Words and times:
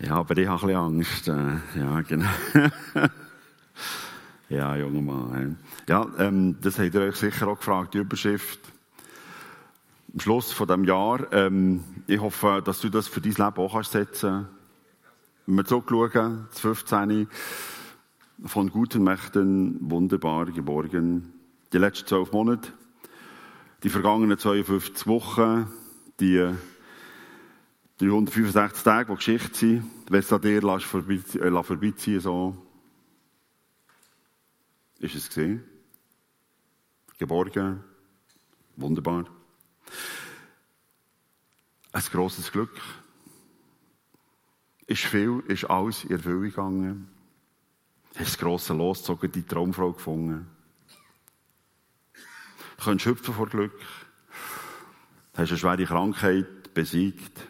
Ja, 0.00 0.16
aber 0.16 0.36
ich 0.36 0.46
habe 0.46 0.68
ein 0.68 0.76
Angst. 0.76 1.28
äh, 1.28 1.56
Ja, 1.76 2.00
genau. 2.02 2.28
ja, 4.48 4.76
junger 4.76 5.02
Mann. 5.02 5.58
Ja, 5.88 6.06
ähm, 6.18 6.56
das 6.60 6.78
habt 6.78 6.94
ihr 6.94 7.00
euch 7.00 7.16
sicher 7.16 7.48
auch 7.48 7.58
gefragt, 7.58 7.94
die 7.94 7.98
Überschrift. 7.98 8.60
Am 10.14 10.20
Schluss 10.20 10.52
von 10.52 10.68
dem 10.68 10.84
Jahr. 10.84 11.32
Ähm, 11.32 11.84
ich 12.06 12.20
hoffe, 12.20 12.62
dass 12.64 12.80
du 12.80 12.88
das 12.88 13.08
für 13.08 13.20
dein 13.20 13.32
Leben 13.32 13.56
auch 13.56 13.72
kannst 13.72 13.92
setzen 13.92 14.30
kannst. 14.30 14.48
Wenn 15.46 15.56
wir 15.56 15.64
zurückschauen, 15.64 16.46
das 16.50 16.60
15. 16.60 17.28
Von 18.44 18.70
guten 18.70 19.02
Mächten 19.02 19.78
wunderbar 19.90 20.46
geborgen. 20.46 21.32
Die 21.72 21.78
letzten 21.78 22.06
zwölf 22.06 22.30
Monate, 22.32 22.70
die 23.82 23.88
vergangenen 23.90 24.38
52 24.38 25.06
Wochen, 25.08 25.66
die 26.20 26.48
365 27.98 28.84
Tage, 28.84 29.10
die 29.10 29.16
Geschichte 29.16 29.58
sind, 29.58 29.84
wenn 30.08 30.20
es 30.20 30.32
an 30.32 30.40
dir 30.40 30.62
lässt 30.62 30.86
vorbei, 30.86 31.14
äh, 31.14 31.62
vorbeiziehen 31.62 32.20
so, 32.20 32.56
ist 35.00 35.14
es 35.14 35.28
gesehen. 35.28 35.64
Geborgen, 37.18 37.82
wunderbar. 38.76 39.26
Ein 41.90 42.02
grosses 42.12 42.52
Glück. 42.52 42.80
Ist 44.86 45.04
viel, 45.04 45.42
ist 45.48 45.64
alles 45.64 46.04
in 46.04 46.12
Erfüllung 46.12 46.42
gegangen. 46.42 47.08
Hast 48.14 48.20
das 48.20 48.38
grosse 48.38 48.74
Los 48.74 49.04
sogar 49.04 49.28
die 49.28 49.42
Traumfrau 49.42 49.92
gefunden. 49.92 50.46
Du 52.78 52.84
kannst 52.84 53.06
hüpfen 53.06 53.34
vor 53.34 53.48
Glück. 53.48 53.78
Hast 55.34 55.50
eine 55.50 55.58
schwere 55.58 55.84
Krankheit 55.84 56.72
besiegt. 56.74 57.40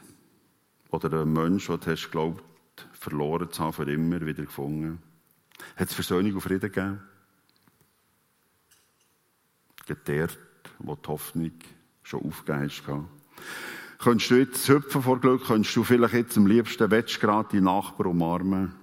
Oder 0.90 1.20
einen 1.20 1.32
Menschen, 1.32 1.74
den 1.74 1.84
du 1.84 1.90
hast 1.90 2.04
geglaubt, 2.04 2.44
verloren 2.92 3.50
zu 3.50 3.62
haben, 3.62 3.72
für 3.72 3.90
immer 3.90 4.20
wieder 4.20 4.44
gefunden. 4.44 5.02
Hat 5.76 5.88
es 5.88 5.94
Versöhnung 5.94 6.34
und 6.34 6.40
Frieden 6.40 6.72
gegeben? 6.72 7.00
Gedehrt, 9.86 10.38
wo 10.78 10.94
die 10.94 11.08
Hoffnung 11.08 11.52
schon 12.02 12.24
aufgegeben 12.24 12.64
hast. 12.64 12.82
Könntest 13.98 14.30
du 14.30 14.36
jetzt 14.36 14.68
hüpfen 14.68 15.02
vor 15.02 15.20
Glück, 15.20 15.44
könntest 15.46 15.74
du 15.74 15.82
vielleicht 15.82 16.14
jetzt 16.14 16.36
am 16.36 16.46
liebsten 16.46 16.90
willst 16.90 17.20
gerade 17.20 17.48
die 17.50 17.60
Nachbarn 17.60 18.10
umarmen. 18.10 18.74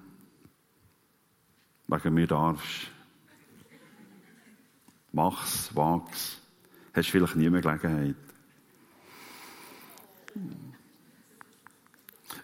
Wegen 1.88 2.14
mir 2.14 2.28
darfst. 2.28 2.88
Mach's, 5.12 5.74
wag's. 5.76 6.42
Hast 6.94 7.10
vielleicht 7.10 7.36
nie 7.36 7.50
mehr 7.50 7.62
Gelegenheit. 7.62 8.16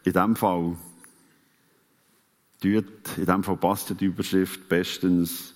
In 0.03 0.13
dem 0.13 0.35
Fall, 0.35 0.75
in 2.63 2.85
dem 3.17 3.44
Fall 3.44 3.57
passt 3.57 3.99
die 3.99 4.05
Überschrift 4.05 4.67
bestens 4.67 5.53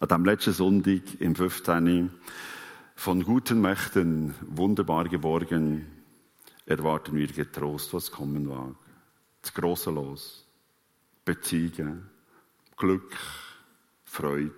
an 0.00 0.08
dem 0.08 0.24
letzten 0.24 0.52
Sonntag 0.52 1.02
im 1.20 1.34
15. 1.34 2.10
Von 2.94 3.22
guten 3.24 3.60
Mächten 3.60 4.34
wunderbar 4.40 5.08
geborgen 5.08 5.86
erwarten 6.66 7.16
wir 7.16 7.26
getrost, 7.26 7.92
was 7.92 8.10
kommen 8.10 8.46
mag. 8.46 8.74
Das 9.42 9.52
große 9.54 9.90
Los. 9.90 10.46
Beziehungen, 11.24 12.08
Glück, 12.76 13.16
Freude. 14.04 14.54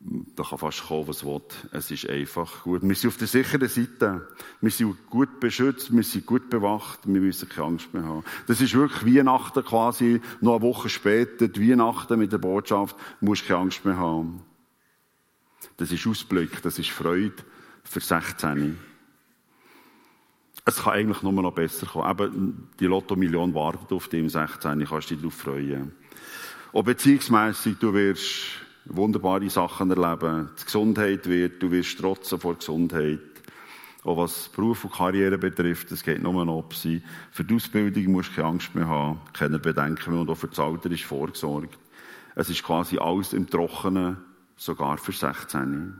Da 0.00 0.44
kann 0.44 0.58
fast 0.58 0.86
kommen, 0.86 1.08
was 1.08 1.24
will. 1.24 1.40
Es 1.72 1.90
ist 1.90 2.08
einfach 2.08 2.62
gut. 2.62 2.82
Wir 2.82 2.94
sind 2.94 3.08
auf 3.08 3.16
der 3.16 3.26
sicheren 3.26 3.68
Seite. 3.68 4.28
Wir 4.60 4.70
sind 4.70 4.96
gut 5.10 5.40
beschützt, 5.40 5.94
wir 5.94 6.04
sind 6.04 6.24
gut 6.24 6.48
bewacht, 6.50 7.00
wir 7.04 7.20
müssen 7.20 7.48
keine 7.48 7.68
Angst 7.68 7.92
mehr 7.92 8.04
haben. 8.04 8.24
Das 8.46 8.60
ist 8.60 8.74
wirklich 8.74 9.16
Weihnachten 9.16 9.64
quasi, 9.64 10.20
noch 10.40 10.56
eine 10.56 10.62
Woche 10.62 10.88
später, 10.88 11.48
die 11.48 11.70
Weihnachten 11.70 12.18
mit 12.18 12.30
der 12.32 12.38
Botschaft, 12.38 12.96
musst 13.20 13.46
keine 13.46 13.60
Angst 13.60 13.84
mehr 13.84 13.96
haben. 13.96 14.42
Das 15.78 15.90
ist 15.90 16.06
Ausblick, 16.06 16.62
das 16.62 16.78
ist 16.78 16.90
Freude 16.90 17.34
für 17.82 18.00
16. 18.00 18.78
Es 20.64 20.82
kann 20.82 20.92
eigentlich 20.92 21.22
nur 21.22 21.32
noch 21.32 21.54
besser 21.54 21.86
kommen. 21.86 22.10
Eben, 22.10 22.68
die 22.78 22.86
Lotto-Million 22.86 23.54
wartet 23.54 23.90
auf 23.90 24.12
im 24.12 24.28
16. 24.28 24.84
Kannst 24.84 25.10
dich 25.10 25.18
darauf 25.18 25.34
freuen. 25.34 25.92
Auch 26.72 26.84
beziehungsmässig, 26.84 27.78
du 27.78 27.94
wirst 27.94 28.67
wunderbare 28.88 29.48
Sachen 29.50 29.90
erleben. 29.90 30.50
Die 30.60 30.64
Gesundheit 30.64 31.26
wird, 31.26 31.62
du 31.62 31.70
wirst 31.70 31.98
trotzen 31.98 32.40
vor 32.40 32.56
Gesundheit. 32.56 33.20
Auch 34.04 34.16
was 34.16 34.48
Beruf 34.48 34.84
und 34.84 34.94
Karriere 34.94 35.38
betrifft, 35.38 35.90
es 35.92 36.02
geht 36.02 36.22
nur 36.22 36.44
noch 36.44 36.70
sie. 36.72 37.02
Für 37.30 37.44
die 37.44 37.54
Ausbildung 37.54 38.12
musst 38.12 38.30
du 38.30 38.36
keine 38.36 38.48
Angst 38.48 38.74
mehr 38.74 38.86
haben, 38.86 39.20
keine 39.32 39.58
Bedenken 39.58 40.12
mehr 40.12 40.20
und 40.20 40.30
auch 40.30 40.36
für 40.36 40.48
das 40.48 40.58
Alter 40.58 40.90
ist 40.90 41.04
vorgesorgt. 41.04 41.78
Es 42.34 42.48
ist 42.48 42.62
quasi 42.62 42.98
alles 42.98 43.32
im 43.32 43.48
Trockenen, 43.48 44.18
sogar 44.56 44.98
für 44.98 45.12
16. 45.12 45.94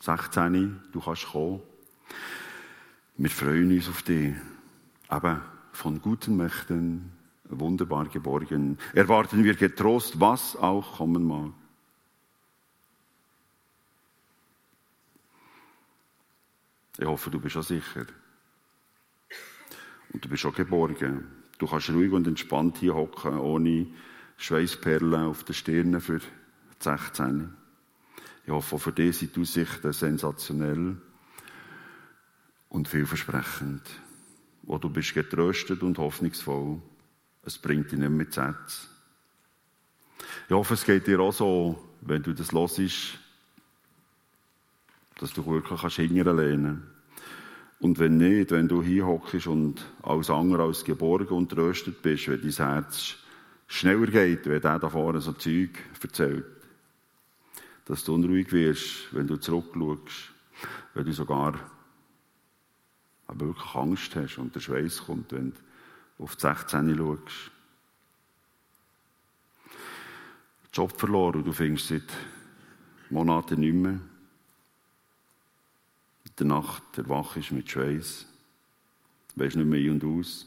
16, 0.00 0.80
du 0.92 1.00
kannst 1.00 1.26
kommen. 1.26 1.60
Wir 3.16 3.30
freuen 3.30 3.72
uns 3.72 3.88
auf 3.88 4.02
dich. 4.02 4.34
Aber 5.08 5.40
von 5.72 6.00
guten 6.00 6.36
Mächten 6.36 7.17
wunderbar 7.48 8.06
geborgen. 8.08 8.78
Erwarten 8.94 9.44
wir 9.44 9.54
getrost, 9.54 10.20
was 10.20 10.56
auch 10.56 10.96
kommen 10.98 11.24
mag. 11.24 11.52
Ich 16.98 17.06
hoffe, 17.06 17.30
du 17.30 17.40
bist 17.40 17.56
auch 17.56 17.62
sicher. 17.62 18.06
Und 20.12 20.24
du 20.24 20.28
bist 20.28 20.44
auch 20.44 20.54
geborgen. 20.54 21.28
Du 21.58 21.66
kannst 21.66 21.90
ruhig 21.90 22.12
und 22.12 22.26
entspannt 22.26 22.78
hier 22.78 22.94
hocken, 22.94 23.38
ohne 23.38 23.86
Schweißperlen 24.36 25.14
auf 25.14 25.44
der 25.44 25.52
Stirn 25.54 26.00
für 26.00 26.20
16. 26.80 27.52
Ich 28.44 28.52
hoffe, 28.52 28.78
für 28.78 28.92
dich 28.92 29.18
sind 29.18 29.36
die 29.36 29.40
Aussichten 29.40 29.92
sensationell 29.92 30.96
und 32.68 32.88
vielversprechend. 32.88 33.82
Wo 34.62 34.78
du 34.78 34.90
bist 34.90 35.14
getröstet 35.14 35.82
und 35.82 35.98
hoffnungsvoll. 35.98 36.80
Es 37.48 37.56
bringt 37.56 37.90
dich 37.90 37.98
nicht 37.98 38.10
mehr 38.10 38.30
zu 38.30 38.42
Herz. 38.42 38.88
Ich 40.48 40.54
hoffe, 40.54 40.74
es 40.74 40.84
geht 40.84 41.06
dir 41.06 41.18
auch 41.20 41.32
so, 41.32 41.82
wenn 42.02 42.22
du 42.22 42.34
das 42.34 42.52
hörst, 42.52 43.18
dass 45.16 45.32
du 45.32 45.46
wirklich 45.46 45.80
kannst 45.80 45.98
Und 47.80 47.98
wenn 47.98 48.18
nicht, 48.18 48.50
wenn 48.50 48.68
du 48.68 48.82
hier 48.82 49.06
hockst 49.06 49.46
und 49.46 49.82
alles 50.02 50.28
andere 50.28 50.64
als 50.64 50.84
geborgen 50.84 51.28
und 51.28 51.48
tröstet 51.48 52.02
bist, 52.02 52.28
wenn 52.28 52.42
dein 52.42 52.52
Herz 52.52 53.14
schneller 53.66 54.08
geht, 54.08 54.44
wenn 54.44 54.60
der 54.60 54.78
da 54.78 54.90
vorne 54.90 55.22
so 55.22 55.32
Zeug 55.32 55.70
erzählt, 56.02 56.44
dass 57.86 58.04
du 58.04 58.14
unruhig 58.14 58.52
wirst, 58.52 59.10
wenn 59.12 59.26
du 59.26 59.38
zurückschaust, 59.38 60.32
wenn 60.92 61.06
du 61.06 61.12
sogar 61.14 61.58
aber 63.26 63.46
wirklich 63.46 63.74
Angst 63.74 64.14
hast 64.16 64.36
und 64.36 64.54
der 64.54 64.60
Schweiß 64.60 65.04
kommt, 65.06 65.32
wenn 65.32 65.54
auf 66.18 66.36
die 66.36 66.42
16 66.42 66.96
schaust. 66.96 67.50
Job 70.72 70.98
verloren 70.98 71.36
und 71.36 71.44
du 71.44 71.52
findest 71.52 71.88
seit 71.88 72.12
Monaten 73.10 73.60
nicht 73.60 73.74
mehr. 73.74 73.92
In 76.24 76.32
der 76.38 76.46
Nacht 76.46 76.98
erwachst 76.98 77.50
mit 77.52 77.70
Schweiß. 77.70 78.26
Du 79.34 79.44
weißt 79.44 79.56
nicht 79.56 79.66
mehr 79.66 79.80
ein 79.80 80.00
und 80.00 80.04
aus. 80.04 80.46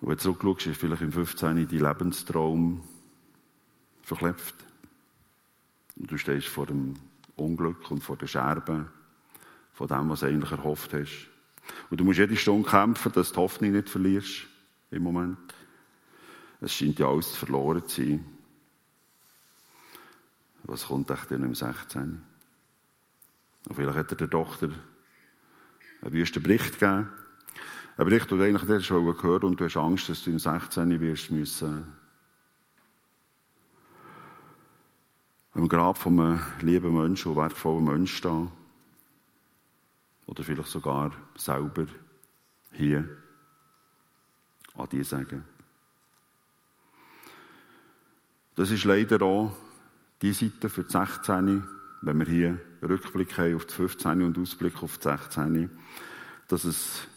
Und 0.00 0.08
wenn 0.08 0.16
du 0.16 0.22
zurückschaust, 0.22 0.66
ist 0.66 0.80
vielleicht 0.80 1.02
im 1.02 1.12
15. 1.12 1.68
dein 1.68 1.78
Lebenstraum 1.78 2.82
verklebt. 4.02 4.54
Und 5.96 6.10
du 6.10 6.16
stehst 6.16 6.48
vor 6.48 6.66
dem 6.66 6.96
Unglück 7.36 7.90
und 7.90 8.02
vor 8.02 8.16
der 8.16 8.26
Scherben 8.26 8.88
von 9.72 9.88
dem, 9.88 10.08
was 10.08 10.20
du 10.20 10.26
eigentlich 10.26 10.52
erhofft 10.52 10.94
hast. 10.94 11.29
Und 11.90 11.98
du 11.98 12.04
musst 12.04 12.18
jede 12.18 12.36
Stunde 12.36 12.68
kämpfen, 12.68 13.12
dass 13.12 13.28
du 13.28 13.34
die 13.34 13.40
Hoffnung 13.40 13.72
nicht 13.72 13.88
verlierst 13.88 14.46
im 14.90 15.02
Moment. 15.02 15.38
Es 16.60 16.72
scheint 16.72 16.98
ja 16.98 17.08
alles 17.08 17.34
verloren 17.34 17.86
zu 17.86 18.02
sein. 18.02 18.24
Was 20.64 20.86
kommt 20.86 21.10
echt 21.10 21.30
dann 21.30 21.42
im 21.42 21.54
16? 21.54 22.22
Und 23.68 23.74
vielleicht 23.74 23.96
hat 23.96 24.12
er 24.12 24.16
der 24.16 24.30
Tochter 24.30 24.70
einen 26.02 26.12
wüsten 26.12 26.42
Bericht 26.42 26.78
gegeben. 26.78 27.08
Ein 27.96 28.04
Bericht, 28.04 28.30
den 28.30 28.38
du 28.38 28.44
eigentlich 28.44 28.68
nicht 28.68 28.88
gehört 28.88 29.44
und 29.44 29.58
du 29.58 29.64
hast 29.64 29.76
Angst, 29.76 30.08
dass 30.08 30.22
du 30.22 30.30
im 30.30 30.38
16 30.38 31.00
wirst 31.00 31.30
müssen 31.30 32.00
am 35.52 35.68
Grab 35.68 35.98
von 35.98 36.18
einem 36.18 36.40
lieben 36.60 36.94
Menschen 36.94 37.32
und 37.32 37.36
wertvollen 37.36 37.84
Menschen 37.84 38.06
stehen. 38.06 38.59
Oder 40.30 40.44
vielleicht 40.44 40.68
sogar 40.68 41.10
selber 41.34 41.86
hier 42.70 43.04
an 44.76 44.88
die 44.92 45.02
sagen. 45.02 45.44
Das 48.54 48.70
ist 48.70 48.84
leider 48.84 49.20
auch 49.22 49.56
die 50.22 50.32
Seite 50.32 50.68
für 50.68 50.84
die 50.84 50.92
16, 50.92 51.66
wenn 52.02 52.18
wir 52.20 52.26
hier 52.26 52.60
Rückblick 52.80 53.36
haben 53.38 53.56
auf 53.56 53.66
die 53.66 53.74
15 53.74 54.22
und 54.22 54.38
Ausblick 54.38 54.80
auf 54.84 54.98
die 54.98 55.08
16, 55.08 55.68
dass 56.46 56.62
es 56.62 57.08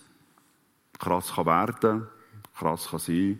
krass 0.98 1.34
kann 1.36 1.46
werden, 1.46 2.08
krass 2.56 2.88
kann 2.90 3.00
sein, 3.00 3.40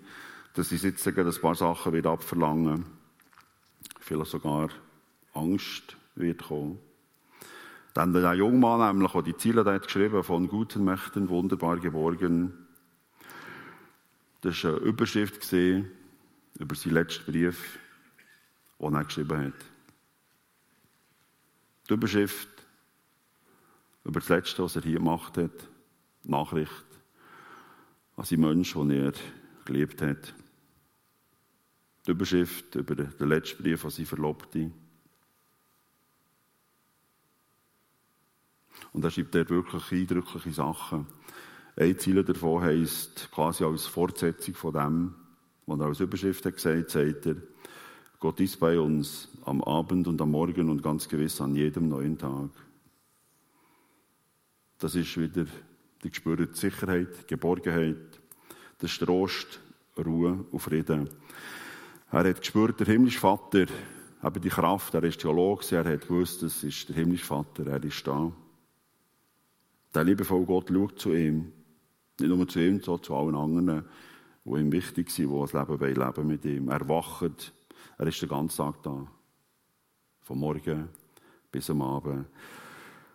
dass 0.54 0.70
sie 0.70 0.76
jetzt 0.76 1.08
ein 1.08 1.42
paar 1.42 1.56
Sachen 1.56 1.94
wieder 1.94 2.12
abverlangen, 2.12 2.86
vielleicht 4.00 4.30
sogar 4.30 4.70
Angst 5.34 5.98
wird 6.14 6.44
kommen. 6.44 6.78
Dann 7.94 8.12
der 8.12 8.34
junge 8.34 8.58
Mann 8.58 8.80
nämlich, 8.80 9.12
der 9.12 9.22
die 9.22 9.38
Ziele 9.38 9.64
hat 9.66 9.84
geschrieben, 9.84 10.24
von 10.24 10.48
guten 10.48 10.84
Mächten 10.84 11.30
wunderbar 11.30 11.78
geborgen. 11.80 12.68
Das 14.42 14.64
war 14.64 14.72
eine 14.72 14.80
Überschrift 14.80 15.54
über 15.54 16.76
seinen 16.76 16.94
letzten 16.94 17.32
Brief, 17.32 17.80
den 18.80 18.94
er 18.96 19.04
geschrieben 19.04 19.46
hat. 19.46 19.66
Die 21.88 21.94
Überschrift 21.94 22.50
über 24.04 24.20
das 24.20 24.30
Letzte, 24.30 24.64
was 24.64 24.76
er 24.76 24.82
hier 24.82 24.98
gemacht 24.98 25.38
hat, 25.38 25.70
Nachricht 26.24 26.86
an 28.16 28.26
seinen 28.26 28.42
Menschen, 28.42 28.90
den 28.90 29.06
er 29.06 29.14
geliebt 29.66 30.02
hat. 30.02 30.34
Die 32.08 32.12
Überschrift 32.12 32.76
über 32.76 32.96
den 32.96 33.30
letzten 33.30 33.64
Brief 33.64 33.86
an 33.86 33.92
seine 33.92 34.08
Verlobte. 34.08 34.72
Und 38.94 39.04
er 39.04 39.12
schreibt 39.12 39.36
dort 39.36 39.50
wirklich 39.50 39.92
eindrückliche 39.92 40.52
Sachen. 40.52 41.08
Ein 41.76 41.98
Ziel 41.98 42.24
davon 42.24 42.62
heisst, 42.62 43.30
quasi 43.32 43.64
als 43.64 43.88
Fortsetzung 43.88 44.54
von 44.54 44.74
dem, 44.74 45.16
was 45.66 45.80
er 45.80 45.86
als 45.88 46.00
Überschrift 46.00 46.46
hat 46.46 46.56
gesagt, 46.56 46.92
sagt 46.92 47.26
er, 47.26 47.36
Gott 48.20 48.40
ist 48.40 48.60
bei 48.60 48.80
uns 48.80 49.28
am 49.44 49.62
Abend 49.64 50.08
und 50.08 50.22
am 50.22 50.32
Morgen 50.32 50.70
und 50.70 50.84
ganz 50.84 51.10
gewiss 51.10 51.42
an 51.42 51.56
jedem 51.56 51.90
neuen 51.90 52.18
Tag. 52.18 52.52
Das 54.78 54.96
ist 54.96 55.18
wieder, 55.18 55.46
die 56.04 56.10
gespürt 56.10 56.56
Sicherheit, 56.56 57.28
Geborgenheit, 57.28 58.22
der 58.82 58.90
Trost, 58.90 59.60
Ruhe 59.98 60.46
und 60.52 60.60
Frieden. 60.60 61.10
Er 62.12 62.30
hat 62.30 62.40
gespürt, 62.42 62.80
der 62.80 62.88
himmlische 62.88 63.20
Vater, 63.20 63.66
eben 64.24 64.42
die 64.42 64.50
Kraft, 64.50 64.94
er 64.94 65.04
ist 65.04 65.20
Theologe, 65.20 65.76
er 65.76 65.86
hat 65.86 66.08
gewusst, 66.08 66.44
das 66.44 66.64
ist 66.64 66.88
der 66.90 66.96
himmlische 66.96 67.26
Vater, 67.26 67.66
er 67.68 67.84
ist 67.84 68.06
da. 68.06 68.32
Der 69.94 70.04
liebevolle 70.04 70.46
Gott 70.46 70.70
schaut 70.70 71.00
zu 71.00 71.14
ihm. 71.14 71.52
Nicht 72.20 72.30
nur 72.30 72.48
zu 72.48 72.60
ihm, 72.60 72.82
sondern 72.82 73.04
zu 73.04 73.16
allen 73.16 73.36
anderen, 73.36 73.86
die 74.46 74.60
ihm 74.60 74.72
wichtig 74.72 75.10
sind, 75.10 75.32
die 75.32 75.40
das 75.40 75.54
Leben 75.54 75.80
wollen, 75.80 75.96
leben 75.96 76.28
mit 76.28 76.46
ihm. 76.46 76.70
Er 76.70 76.88
wacht, 76.88 77.54
er 77.98 78.08
ist 78.08 78.22
den 78.22 78.30
ganzen 78.30 78.58
Tag 78.58 78.82
da. 78.84 79.08
Vom 80.22 80.40
Morgen 80.40 80.90
bis 81.52 81.70
am 81.70 81.82
Abend. 81.82 82.26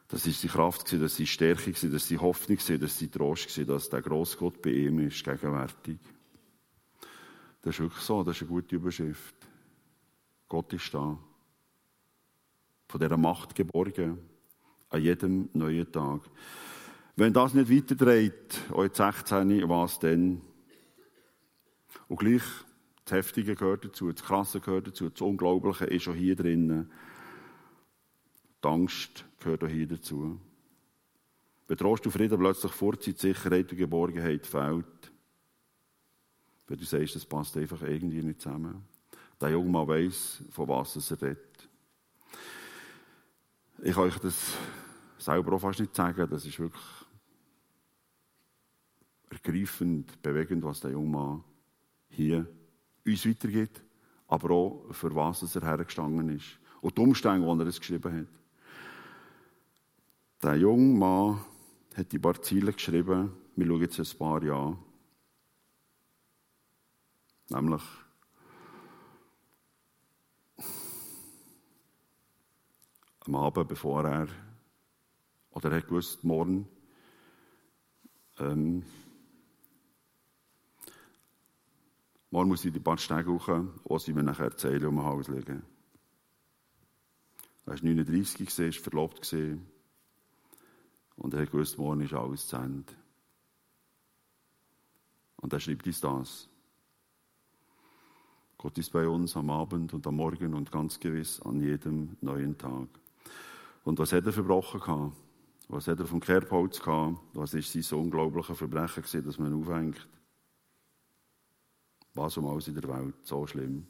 Das 0.09 0.27
ist 0.27 0.43
die 0.43 0.49
Kraft, 0.49 0.93
das 0.93 1.03
ist 1.03 1.19
die 1.19 1.27
Stärke, 1.27 1.71
das 1.71 1.83
ist 1.85 2.11
die 2.11 2.19
Hoffnung, 2.19 2.57
das 2.57 2.71
ist 2.71 3.01
die 3.01 3.11
Trost, 3.11 3.69
dass 3.69 3.91
der 3.91 4.01
grosse 4.01 4.39
Gott 4.39 4.63
bei 4.63 4.71
ihm 4.71 5.01
ist, 5.01 5.23
gegenwärtig. 5.23 5.99
Das 7.61 7.75
ist 7.75 7.81
wirklich 7.81 8.03
so, 8.03 8.23
das 8.23 8.37
ist 8.37 8.43
eine 8.43 8.51
gute 8.51 8.77
Überschrift. 8.77 9.35
Gott 10.49 10.73
ist 10.73 10.95
da. 10.95 11.19
Von 12.89 13.01
dieser 13.01 13.19
Macht 13.19 13.55
geborgen, 13.55 14.19
an 14.89 15.03
jedem 15.03 15.51
neuen 15.53 15.93
Tag. 15.93 16.23
Wenn 17.19 17.33
das 17.33 17.53
nicht 17.53 17.69
weiterdreht, 17.69 18.61
euch 18.71 18.95
16, 18.95 19.69
was 19.69 19.99
denn? 19.99 20.41
Und 22.07 22.21
gleich, 22.21 22.45
das 23.05 23.13
Heftige 23.13 23.57
gehört 23.57 23.85
dazu, 23.85 24.13
das 24.13 24.25
Krasse 24.25 24.61
gehört 24.61 24.87
dazu, 24.87 25.11
das 25.11 25.21
Unglaubliche 25.21 25.87
ist 25.87 26.07
auch 26.07 26.15
hier 26.15 26.37
drinnen. 26.37 26.93
Die 28.63 28.69
Angst 28.69 29.25
gehört 29.41 29.65
auch 29.65 29.69
hier 29.69 29.89
dazu. 29.89 30.41
Wenn 31.67 31.77
Trost 31.77 32.07
und 32.07 32.13
Frieden 32.13 32.39
plötzlich 32.39 32.71
vorzieht, 32.71 33.19
Sicherheit 33.19 33.73
und 33.73 33.79
Geborgenheit 33.79 34.47
fehlt, 34.47 35.11
wenn 36.69 36.79
du 36.79 36.85
sagst, 36.85 37.17
das 37.17 37.27
passt 37.27 37.57
einfach 37.57 37.83
irgendwie 37.83 38.23
nicht 38.23 38.43
zusammen. 38.43 38.85
Der 39.41 39.51
junge 39.51 39.71
Mann 39.71 39.89
weiss, 39.89 40.45
von 40.51 40.69
was 40.69 41.11
er 41.11 41.21
redet. 41.21 41.69
Ich 43.83 43.93
kann 43.93 44.05
euch 44.05 44.19
das 44.21 44.53
selber 45.19 45.55
auch 45.55 45.61
fast 45.61 45.81
nicht 45.81 45.97
sagen, 45.97 46.31
das 46.31 46.47
ist 46.47 46.61
wirklich 46.61 47.08
ergreifend, 49.31 50.21
bewegend, 50.23 50.65
was 50.65 50.81
der 50.81 50.93
junge 50.93 51.11
Mann 51.11 51.45
hier 52.09 52.47
uns 53.07 53.27
weitergibt, 53.27 53.83
aber 54.27 54.51
auch 54.51 54.87
für 54.93 55.15
was 55.15 55.55
er 55.55 55.63
hergestanden 55.63 56.37
ist. 56.37 56.59
Und 56.81 56.97
die 56.97 57.03
Umstände, 57.03 57.47
wo 57.47 57.55
er 57.55 57.67
es 57.67 57.81
geschrieben 57.81 58.21
hat. 58.21 58.29
Der 60.43 60.57
junge 60.57 60.99
Mann 60.99 61.41
hat 61.97 62.13
die 62.13 62.19
paar 62.19 62.41
Ziele 62.43 62.73
geschrieben, 62.73 63.33
wir 63.57 63.67
schauen 63.67 63.81
jetzt 63.81 63.99
ein 63.99 64.19
paar 64.19 64.43
Jahre 64.43 64.79
Nämlich 67.51 67.83
am 73.21 73.35
Abend, 73.35 73.69
bevor 73.69 74.05
er, 74.05 74.29
oder 75.51 75.71
er 75.71 75.79
hat 75.79 75.89
gewusst, 75.89 76.25
morgen, 76.25 76.69
ähm, 78.39 78.85
Morgen 82.31 82.49
muss 82.51 82.65
ich 82.65 82.73
die 82.73 82.97
Stege 82.99 83.33
hoch, 83.33 83.49
was 83.85 84.05
sie 84.05 84.13
mir 84.13 84.23
nachher 84.23 84.47
erzählen, 84.47 84.87
um 84.87 84.97
den 84.97 85.05
Hals 85.05 85.29
legen. 85.29 85.63
Er 87.65 87.73
war 87.73 87.83
39, 87.83 88.59
war 88.59 88.73
verlobt. 88.73 89.37
Und 91.17 91.35
er 91.35 91.53
wusste, 91.53 91.81
morgen 91.81 92.03
ist 92.03 92.13
alles 92.13 92.47
zu 92.47 92.57
Ende. 92.57 92.93
Und 95.37 95.53
er 95.53 95.61
schreibt 95.61 95.87
uns 95.87 96.01
das. 96.01 96.49
Gott 98.59 98.77
ist 98.77 98.93
bei 98.93 99.07
uns 99.07 99.37
am 99.37 99.51
Abend 99.51 99.95
und 99.95 100.07
am 100.07 100.17
Morgen 100.17 100.53
und 100.53 100.71
ganz 100.71 100.99
gewiss 100.99 101.41
an 101.43 101.61
jedem 101.61 102.17
neuen 102.21 102.59
Tag. 102.59 102.89
Und 103.85 103.99
was 103.99 104.13
hat 104.13 104.27
er 104.27 104.33
verbrochen 104.33 104.81
gehabt? 104.81 105.17
Was 105.69 105.87
hat 105.87 106.01
er 106.01 106.07
vom 106.07 106.21
Kerbholz 106.21 106.81
gehabt? 106.81 107.19
Was 107.35 107.55
ist 107.55 107.73
sein 107.73 107.83
so 107.83 108.01
unglaublicher 108.01 108.55
Verbrechen 108.55 109.03
gewesen, 109.03 109.25
dass 109.25 109.39
man 109.39 109.55
aufhängt? 109.55 110.09
Was 112.19 112.37
um 112.37 112.49
alles 112.49 112.67
in 112.67 112.75
der 112.75 112.89
Welt 112.89 113.15
so 113.23 113.47
schlimm? 113.47 113.87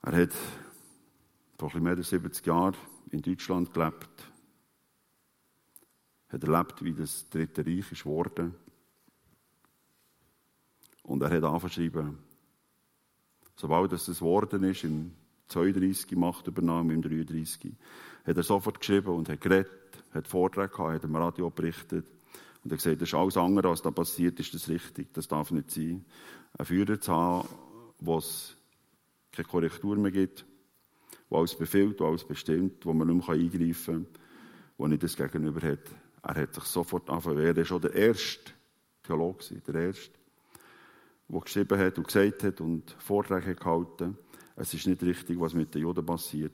Er 0.00 0.16
hat 0.16 0.32
vor 1.58 1.78
mehr 1.78 1.94
als 1.94 2.08
70 2.08 2.46
Jahren 2.46 2.74
in 3.10 3.20
Deutschland 3.20 3.70
gelebt. 3.74 4.32
Hat 6.28 6.42
erlebt, 6.42 6.82
wie 6.82 6.94
das 6.94 7.28
Dritte 7.28 7.66
Reich 7.66 7.92
ist 7.92 8.04
geworden. 8.04 8.54
Und 11.02 11.20
er 11.22 11.30
hat 11.30 11.44
angeschrieben, 11.44 12.16
sobald 13.56 13.92
es 13.92 14.06
geworden 14.06 14.64
ist, 14.64 14.84
im 14.84 15.12
32 15.48 16.16
Macht 16.16 16.46
übernahm, 16.46 16.90
im 16.90 17.02
33, 17.02 17.74
hat 18.24 18.36
er 18.38 18.42
sofort 18.42 18.80
geschrieben 18.80 19.14
und 19.14 19.28
hat 19.28 19.42
geredet, 19.42 20.02
hat 20.12 20.26
Vorträge 20.26 20.68
gehabt, 20.68 20.94
hat 20.94 21.04
im 21.04 21.16
Radio 21.16 21.50
berichtet 21.50 22.06
und 22.62 22.70
er 22.70 22.76
gesagt, 22.76 23.00
das 23.00 23.08
ist 23.08 23.14
alles 23.14 23.36
andere, 23.36 23.70
was 23.70 23.82
da 23.82 23.90
passiert, 23.90 24.38
ist 24.38 24.52
das 24.54 24.68
richtig, 24.68 25.12
das 25.14 25.28
darf 25.28 25.50
nicht 25.50 25.70
sein. 25.70 26.04
Ein 26.58 26.66
Führer 26.66 27.00
zu 27.00 27.12
haben, 27.12 27.48
wo 27.98 28.18
es 28.18 28.56
keine 29.32 29.48
Korrektur 29.48 29.96
mehr 29.96 30.10
gibt, 30.10 30.44
wo 31.28 31.38
alles 31.38 31.54
befiehlt, 31.54 32.00
wo 32.00 32.06
alles 32.06 32.24
bestimmt, 32.24 32.84
wo 32.84 32.92
man 32.92 33.08
nicht 33.08 33.28
mehr 33.28 33.36
eingreifen 33.36 34.04
kann, 34.04 34.06
wo 34.76 34.86
nicht 34.86 35.02
das 35.02 35.16
Gegenüber 35.16 35.66
hat. 35.66 35.80
Er 36.22 36.34
hat 36.34 36.54
sich 36.54 36.64
sofort 36.64 37.08
angefangen, 37.08 37.38
er 37.38 37.56
war 37.56 37.64
schon 37.64 37.80
der 37.80 37.94
erste 37.94 38.52
Theologe, 39.02 39.60
der 39.66 39.74
erste, 39.74 40.18
der 41.28 41.40
geschrieben 41.40 41.78
hat 41.78 41.96
und 41.96 42.06
gesagt 42.06 42.42
hat 42.42 42.60
und 42.60 42.90
Vorträge 42.98 43.54
gehalten 43.54 44.18
es 44.60 44.74
ist 44.74 44.86
nicht 44.86 45.02
richtig, 45.02 45.40
was 45.40 45.54
mit 45.54 45.74
den 45.74 45.82
Juden 45.82 46.04
passiert. 46.04 46.52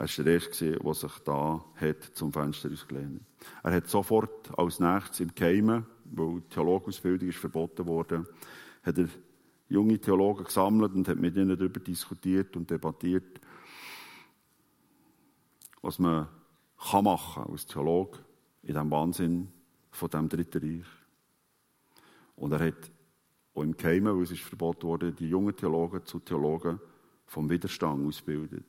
Er 0.00 0.08
war 0.08 0.24
der 0.24 0.32
Erste, 0.32 0.78
der 0.78 0.94
sich 0.94 1.18
da 1.26 1.62
hat 1.74 2.02
zum 2.14 2.32
Fenster 2.32 2.70
ausgelehnt 2.72 3.20
Er 3.62 3.72
hat 3.72 3.86
sofort 3.86 4.50
als 4.58 4.80
nächstes 4.80 5.20
im 5.20 5.34
Geheimen, 5.34 5.84
weil 6.06 6.40
die 6.40 6.48
Theologausbildung 6.48 7.28
ist 7.28 7.36
verboten 7.36 7.86
wurde, 7.86 8.26
hat 8.82 8.96
er 8.96 9.08
junge 9.68 9.98
Theologen 9.98 10.44
gesammelt 10.44 10.94
und 10.94 11.06
hat 11.06 11.18
mit 11.18 11.36
ihnen 11.36 11.50
darüber 11.50 11.80
diskutiert 11.80 12.56
und 12.56 12.70
debattiert, 12.70 13.42
was 15.82 15.98
man 15.98 16.28
kann 16.78 17.04
machen 17.04 17.44
als 17.52 17.66
Theologe 17.66 18.20
in 18.62 18.68
diesem 18.68 18.90
Wahnsinn 18.90 19.48
von 19.90 20.08
dem 20.08 20.30
Dritten 20.30 20.62
Reich. 20.62 20.88
Und 22.36 22.52
er 22.52 22.68
hat 22.68 22.90
auch 23.52 23.62
im 23.62 23.76
Geheimen, 23.76 24.16
weil 24.16 24.22
es 24.22 24.30
ist 24.30 24.40
verboten 24.40 24.84
wurde, 24.84 25.12
die 25.12 25.28
jungen 25.28 25.54
Theologen 25.54 26.06
zu 26.06 26.20
Theologen 26.20 26.80
vom 27.26 27.50
Widerstand 27.50 28.08
ausbildet. 28.08 28.64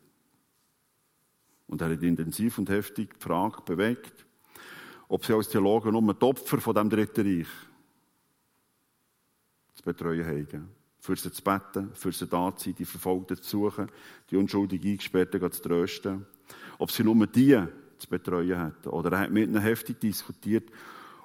Und 1.71 1.81
er 1.81 1.89
hat 1.89 2.03
intensiv 2.03 2.57
und 2.57 2.69
heftig 2.69 3.13
die 3.15 3.23
Frage 3.23 3.61
bewegt, 3.65 4.25
ob 5.07 5.25
sie 5.25 5.33
als 5.33 5.47
Theologen 5.47 5.93
nur 5.93 6.13
die 6.13 6.21
Opfer 6.21 6.59
von 6.59 6.75
dem 6.75 6.89
Dritten 6.89 7.25
Reich 7.25 7.47
zu 9.75 9.83
betreuen 9.83 10.27
haben. 10.27 10.69
Für 10.99 11.15
sie 11.15 11.31
zu 11.31 11.41
beten, 11.41 11.91
für 11.93 12.11
sie 12.11 12.27
da 12.27 12.53
zu 12.55 12.65
sein, 12.65 12.75
die 12.75 12.83
Verfolgten 12.83 13.37
zu 13.37 13.49
suchen, 13.49 13.87
die 14.29 14.35
unschuldig 14.35 14.85
Eingesperrten 14.85 15.49
zu 15.49 15.61
trösten. 15.61 16.25
Ob 16.77 16.91
sie 16.91 17.05
nur 17.05 17.25
die 17.25 17.57
zu 17.97 18.09
betreuen 18.09 18.61
hätten. 18.61 18.89
Oder 18.89 19.13
er 19.13 19.19
hat 19.21 19.31
mit 19.31 19.47
ihnen 19.47 19.61
heftig 19.61 19.97
diskutiert, 20.01 20.69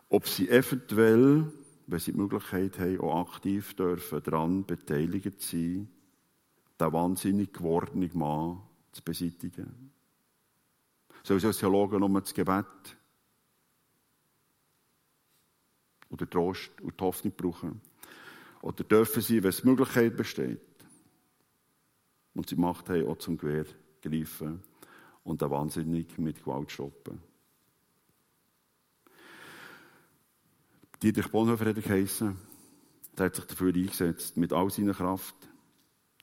ob 0.09 0.29
sie 0.29 0.49
eventuell, 0.49 1.53
wenn 1.89 1.99
sie 1.99 2.13
die 2.13 2.19
Möglichkeit 2.19 2.79
haben, 2.79 3.01
auch 3.01 3.35
aktiv 3.35 3.75
dürfen, 3.75 4.23
daran 4.23 4.65
beteiligt 4.65 5.43
sein, 5.43 5.89
den 6.79 6.93
wahnsinnig 6.93 7.53
gewordenen 7.53 8.11
Mann 8.15 8.63
zu 8.93 9.03
beseitigen. 9.03 9.96
Soziologen 11.27 11.99
nur 11.99 12.21
das 12.21 12.33
Gebet 12.33 12.97
oder 16.09 16.31
Trost 16.31 16.71
und 16.81 16.99
die 16.99 17.05
Hoffnung 17.05 17.35
brauchen? 17.37 17.81
Oder 18.63 18.85
dürfen 18.85 19.23
sie, 19.23 19.43
wenn 19.43 19.51
es 19.51 19.65
Möglichkeit 19.65 20.17
besteht, 20.17 20.61
und 22.35 22.49
sie 22.49 22.57
Macht 22.57 22.89
haben, 22.91 23.09
auch 23.09 23.19
zum 23.19 23.39
Gewehr 23.39 23.65
greifen 24.03 24.63
und 25.25 25.41
den 25.41 25.51
Wahnsinnig 25.51 26.17
mit 26.19 26.45
Gewalt 26.45 26.71
stoppen? 26.71 27.21
Dietrich 31.03 31.29
Bonhoeffer 31.29 31.67
hat 31.67 31.83
geheissen, 31.83 32.39
der 33.19 33.27
hat 33.27 33.37
sich 33.37 33.45
dafür 33.47 33.75
eingesetzt, 33.75 34.37
mit 34.37 34.53
all 34.53 34.71
seiner 34.71 34.95
Kraft, 34.95 35.37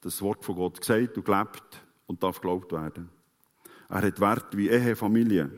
das 0.02 0.22
Wort 0.22 0.44
von 0.46 0.56
Gott 0.56 0.80
gesagt 0.80 1.18
und 1.18 1.26
gelebt 1.26 1.82
und 2.08 2.24
darf 2.24 2.42
geglaubt 2.42 2.72
werden. 2.72 3.10
Er 3.90 4.02
hat 4.02 4.20
Werte 4.20 4.58
wie 4.58 4.70
Ehe, 4.70 4.96
Familie, 4.96 5.52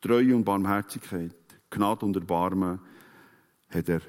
Treue 0.00 0.34
und 0.34 0.44
Barmherzigkeit, 0.44 1.34
Gnade 1.70 2.06
und 2.06 2.16
Erbarmen, 2.16 2.80
hat 3.68 3.88
er 3.88 4.00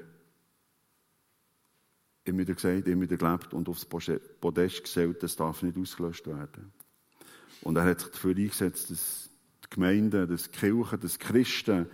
immer 2.24 2.38
wieder 2.38 2.54
gesagt, 2.54 2.88
immer 2.88 3.02
wieder 3.02 3.16
gelebt 3.16 3.54
und 3.54 3.68
aufs 3.68 3.84
Podest 3.84 4.82
gestellt, 4.82 5.22
das 5.22 5.36
darf 5.36 5.62
nicht 5.62 5.76
ausgelöscht 5.76 6.26
werden. 6.26 6.72
Und 7.62 7.76
er 7.76 7.84
hat 7.84 8.00
sich 8.00 8.10
dafür 8.10 8.36
eingesetzt, 8.36 8.90
dass 8.90 9.30
die 9.64 9.70
Gemeinden, 9.70 10.28
dass 10.28 10.50
die 10.50 10.58
Kirchen, 10.58 11.00
dass 11.00 11.18
die 11.18 11.24
Christen 11.24 11.86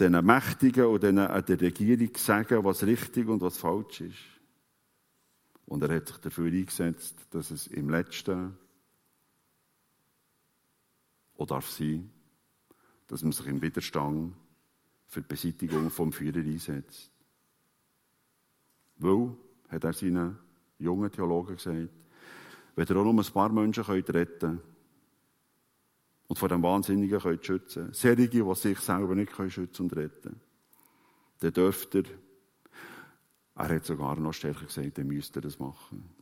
den 0.00 0.24
Mächtigen 0.24 0.86
und 0.86 1.02
den, 1.02 1.18
äh, 1.18 1.42
der 1.42 1.60
Regierung 1.60 2.10
sagen, 2.16 2.64
was 2.64 2.84
richtig 2.84 3.28
und 3.28 3.42
was 3.42 3.58
falsch 3.58 4.00
ist. 4.00 4.18
Und 5.66 5.82
er 5.82 5.94
hat 5.94 6.08
sich 6.08 6.16
dafür 6.16 6.46
eingesetzt, 6.46 7.16
dass 7.30 7.50
es 7.50 7.66
im 7.66 7.90
letzten 7.90 8.56
oder 11.40 11.54
darf 11.54 11.70
sein, 11.70 12.10
dass 13.06 13.22
man 13.22 13.32
sich 13.32 13.46
im 13.46 13.62
Widerstand 13.62 14.34
für 15.06 15.22
die 15.22 15.26
Beseitigung 15.26 15.90
vom 15.90 16.12
Führer 16.12 16.40
einsetzt. 16.40 17.10
Weil, 18.98 19.34
hat 19.70 19.84
er 19.84 19.92
seinen 19.94 20.38
jungen 20.78 21.10
Theologen 21.10 21.56
gesagt, 21.56 21.88
wenn 22.76 22.86
ihr 22.86 22.96
auch 22.96 23.04
nur 23.04 23.14
ein 23.14 23.32
paar 23.32 23.48
Menschen 23.48 23.84
könnt 23.84 24.12
retten 24.12 24.60
und 26.28 26.38
vor 26.38 26.50
dem 26.50 26.62
Wahnsinnigen 26.62 27.18
könnt 27.18 27.44
schützen, 27.44 27.92
Serige, 27.94 28.44
die 28.44 28.54
sich 28.54 28.78
selber 28.78 29.14
nicht 29.14 29.32
können 29.32 29.50
schützen 29.50 29.84
und 29.84 29.96
retten, 29.96 30.38
dann 31.38 31.52
dürft 31.54 31.94
ihr, 31.94 32.04
er 33.54 33.68
hat 33.76 33.86
sogar 33.86 34.16
noch 34.16 34.34
stärker 34.34 34.66
gesagt, 34.66 34.98
dann 34.98 35.06
müsst 35.06 35.36
ihr 35.36 35.42
das 35.42 35.58
machen. 35.58 36.19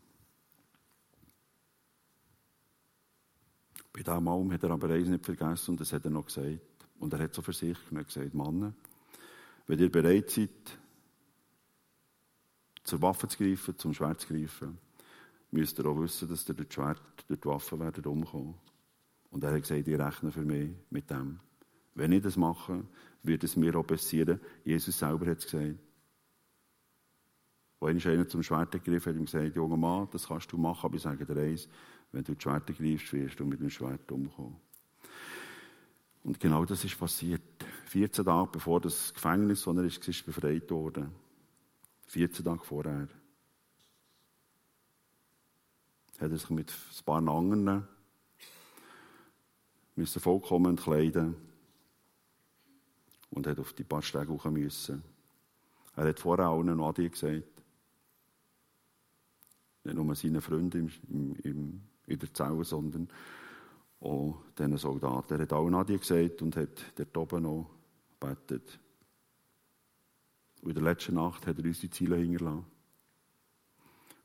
Bei 3.99 4.05
diesem 4.05 4.25
Mal 4.25 4.53
hat 4.53 4.63
er 4.63 4.71
aber 4.71 4.91
eines 4.91 5.09
nicht 5.09 5.25
vergessen 5.25 5.73
und 5.73 5.81
das 5.81 5.93
hat 5.93 6.05
er 6.05 6.11
noch 6.13 6.27
gesagt. 6.27 6.61
Und 7.01 7.13
er 7.13 7.19
hat 7.19 7.35
so 7.35 7.43
für 7.43 7.53
sich 7.53 7.77
gesagt, 7.91 8.33
Mann, 8.33 8.73
wenn 9.67 9.79
ihr 9.81 9.91
bereit 9.91 10.31
seid, 10.31 10.51
zur 12.85 13.03
Waffe 13.03 13.27
zu 13.27 13.39
greifen, 13.39 13.77
zum 13.77 13.93
Schwert 13.93 14.21
zu 14.21 14.29
greifen, 14.29 14.79
müsst 15.51 15.81
ihr 15.81 15.87
auch 15.87 16.01
wissen, 16.01 16.29
dass 16.29 16.49
ihr 16.49 16.55
durch 16.55 16.69
das 16.69 16.75
Schwert, 16.75 17.03
durch 17.27 17.41
die 17.41 17.49
Waffe 17.49 17.79
werdet 17.81 18.07
umkommen. 18.07 18.55
Und 19.31 19.43
er 19.43 19.53
hat 19.53 19.63
gesagt, 19.63 19.89
ich 19.89 19.99
rechne 19.99 20.31
für 20.31 20.45
mich 20.45 20.71
mit 20.91 21.11
dem. 21.11 21.41
Wenn 21.95 22.13
ich 22.13 22.23
das 22.23 22.37
mache, 22.37 22.85
wird 23.25 23.43
es 23.43 23.57
mir 23.57 23.75
auch 23.75 23.87
passieren. 23.87 24.41
Jesus 24.65 24.97
selber 24.97 25.27
hat 25.27 25.39
es 25.39 25.51
gesagt. 25.51 25.75
Als 27.81 28.07
einer 28.07 28.29
zum 28.29 28.45
Schwert 28.45 28.71
gegriffen 28.71 29.11
hat, 29.11 29.15
hat 29.17 29.21
ihm 29.21 29.25
gesagt, 29.25 29.57
junger 29.57 29.77
Mann, 29.77 30.09
das 30.13 30.29
kannst 30.29 30.53
du 30.53 30.57
machen, 30.57 30.87
aber 30.87 30.95
ich 30.95 31.03
sage 31.03 31.27
dir 31.27 31.41
eins, 31.41 31.69
wenn 32.13 32.25
du 32.25 32.35
die 32.35 32.41
Schwert 32.41 32.67
greifst, 32.67 33.13
wirst 33.13 33.41
du 33.41 33.45
mit 33.45 33.61
dem 33.61 33.71
Schwert 33.71 34.11
umkommen. 34.11 34.61
Und 36.25 36.41
genau 36.41 36.65
das 36.65 36.85
ist 36.85 36.99
passiert. 36.99 37.43
14 37.87 38.25
Tage 38.25 38.51
bevor 38.53 38.81
das 38.81 39.15
Gefängnis, 39.15 39.67
wo 39.67 39.73
er 39.73 39.85
ist, 39.85 40.07
ist 40.07 40.27
befreit 40.27 40.71
wurde. 40.71 41.11
14 42.07 42.45
Tage 42.45 42.65
vorher. 42.65 43.09
Hat 46.19 46.31
er 46.31 46.37
sich 46.37 46.51
mit 46.51 46.71
ein 46.71 47.05
paar 47.05 47.27
anderen 47.27 47.87
müssen 49.99 50.21
vollkommen 50.21 50.71
entkleiden 50.71 51.35
und 53.31 53.47
hat 53.47 53.59
auf 53.59 53.73
die 53.73 53.85
paar 53.85 54.03
Stege 54.03 54.29
hoch 54.29 54.45
müssen. 54.47 55.03
Er 55.97 56.09
hat 56.09 56.21
vorher 56.21 56.47
allen 56.47 56.77
noch 56.77 56.91
Adi 56.91 57.09
gesagt. 57.09 57.63
Nicht 59.83 59.97
nur 59.97 60.15
seinen 60.15 60.41
Freunden 60.41 60.93
im, 61.09 61.35
im, 61.43 61.88
in 62.09 62.19
der 62.19 62.33
Zelle, 62.33 62.65
sondern 62.65 63.09
auch 64.01 64.39
diesen 64.57 64.77
Soldaten. 64.77 65.35
Er 65.35 65.43
hat 65.43 65.53
allen 65.53 65.75
Adi 65.75 65.99
gesagt 65.99 66.43
und 66.43 66.57
hat 66.57 66.93
dort 66.97 67.17
oben 67.17 67.43
noch 67.43 67.71
gebetet. 68.21 68.79
Und 70.63 70.71
in 70.71 70.75
der 70.75 70.85
letzten 70.85 71.15
Nacht 71.15 71.47
hat 71.47 71.59
er 71.59 71.65
unsere 71.65 71.91
Ziele 71.91 72.17
hingelassen. 72.17 72.65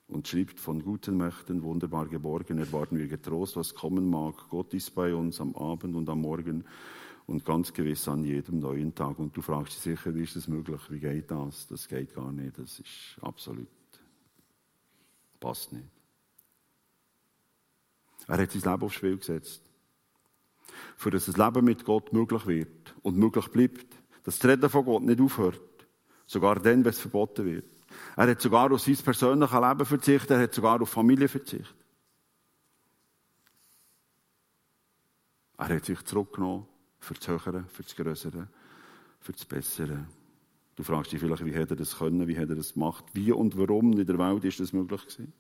Und 0.08 0.28
schreibt 0.28 0.60
von 0.60 0.84
guten 0.84 1.18
Mächten, 1.18 1.64
wunderbar 1.64 2.08
geborgen, 2.08 2.60
erwarten 2.60 2.98
wir 2.98 3.08
getrost, 3.08 3.56
was 3.56 3.74
kommen 3.74 4.10
mag. 4.10 4.36
Gott 4.50 4.74
ist 4.74 4.94
bei 4.94 5.16
uns 5.16 5.40
am 5.40 5.56
Abend 5.56 5.96
und 5.96 6.10
am 6.10 6.22
Morgen 6.22 6.66
und 7.26 7.46
ganz 7.46 7.74
gewiss 7.74 8.08
an 8.08 8.24
jedem 8.24 8.60
neuen 8.60 8.94
Tag. 8.94 9.18
Und 9.18 9.36
du 9.36 9.42
fragst 9.42 9.74
dich 9.74 9.82
sicher, 9.82 10.14
wie 10.14 10.24
ist 10.24 10.36
das 10.36 10.48
möglich? 10.48 10.82
Wie 10.90 11.00
geht 11.00 11.32
das? 11.32 11.68
Das 11.68 11.88
geht 11.88 12.14
gar 12.14 12.32
nicht. 12.32 12.58
Das 12.58 12.80
ist 12.80 13.18
absolut, 13.22 13.68
passt 15.40 15.72
nicht. 15.72 16.03
Er 18.28 18.38
hat 18.38 18.52
sein 18.52 18.62
Leben 18.62 18.84
aufs 18.84 18.96
Spiel 18.96 19.18
gesetzt. 19.18 19.62
Für 20.96 21.12
dass 21.12 21.26
das 21.26 21.38
Leben 21.38 21.66
mit 21.66 21.86
Gott 21.86 22.14
möglich 22.14 22.46
wird 22.48 22.96
und 23.02 23.18
möglich 23.18 23.48
bleibt. 23.50 23.86
Dass 24.24 24.40
das 24.40 24.50
Reden 24.50 24.70
von 24.70 24.86
Gott 24.86 25.04
nicht 25.04 25.20
aufhört. 25.20 25.62
Sogar 26.26 26.56
dann, 26.56 26.84
wenn 26.86 26.92
es 26.92 27.00
verboten 27.00 27.46
wird. 27.46 27.66
Er 28.16 28.28
hat 28.28 28.42
sogar 28.42 28.72
auf 28.72 28.82
sein 28.82 28.96
persönliches 28.96 29.60
Leben 29.60 29.86
verzichtet. 29.86 30.32
Er 30.32 30.40
hat 30.40 30.54
sogar 30.54 30.82
auf 30.82 30.90
Familie 30.90 31.28
verzichtet. 31.28 31.76
Er 35.58 35.76
hat 35.76 35.86
sich 35.86 36.02
zurückgenommen 36.04 36.66
für 37.00 37.14
das 37.14 37.28
Höhere, 37.28 37.66
für 37.70 37.84
das 37.84 37.96
Größere, 37.96 38.48
für 39.20 39.32
das 39.32 39.46
Bessere. 39.46 40.06
Du 40.76 40.84
fragst 40.84 41.12
dich 41.12 41.20
vielleicht, 41.20 41.46
wie 41.46 41.54
hätte 41.54 41.74
er 41.74 41.78
das 41.78 41.98
können, 41.98 42.28
wie 42.28 42.36
hätte 42.36 42.54
er 42.54 42.58
das 42.58 42.74
gemacht, 42.74 43.06
wie 43.14 43.32
und 43.32 43.58
warum 43.58 43.94
in 43.94 44.06
der 44.06 44.18
Welt 44.18 44.44
ist 44.44 44.60
das 44.60 44.74
möglich 44.74 45.02
gewesen? 45.04 45.34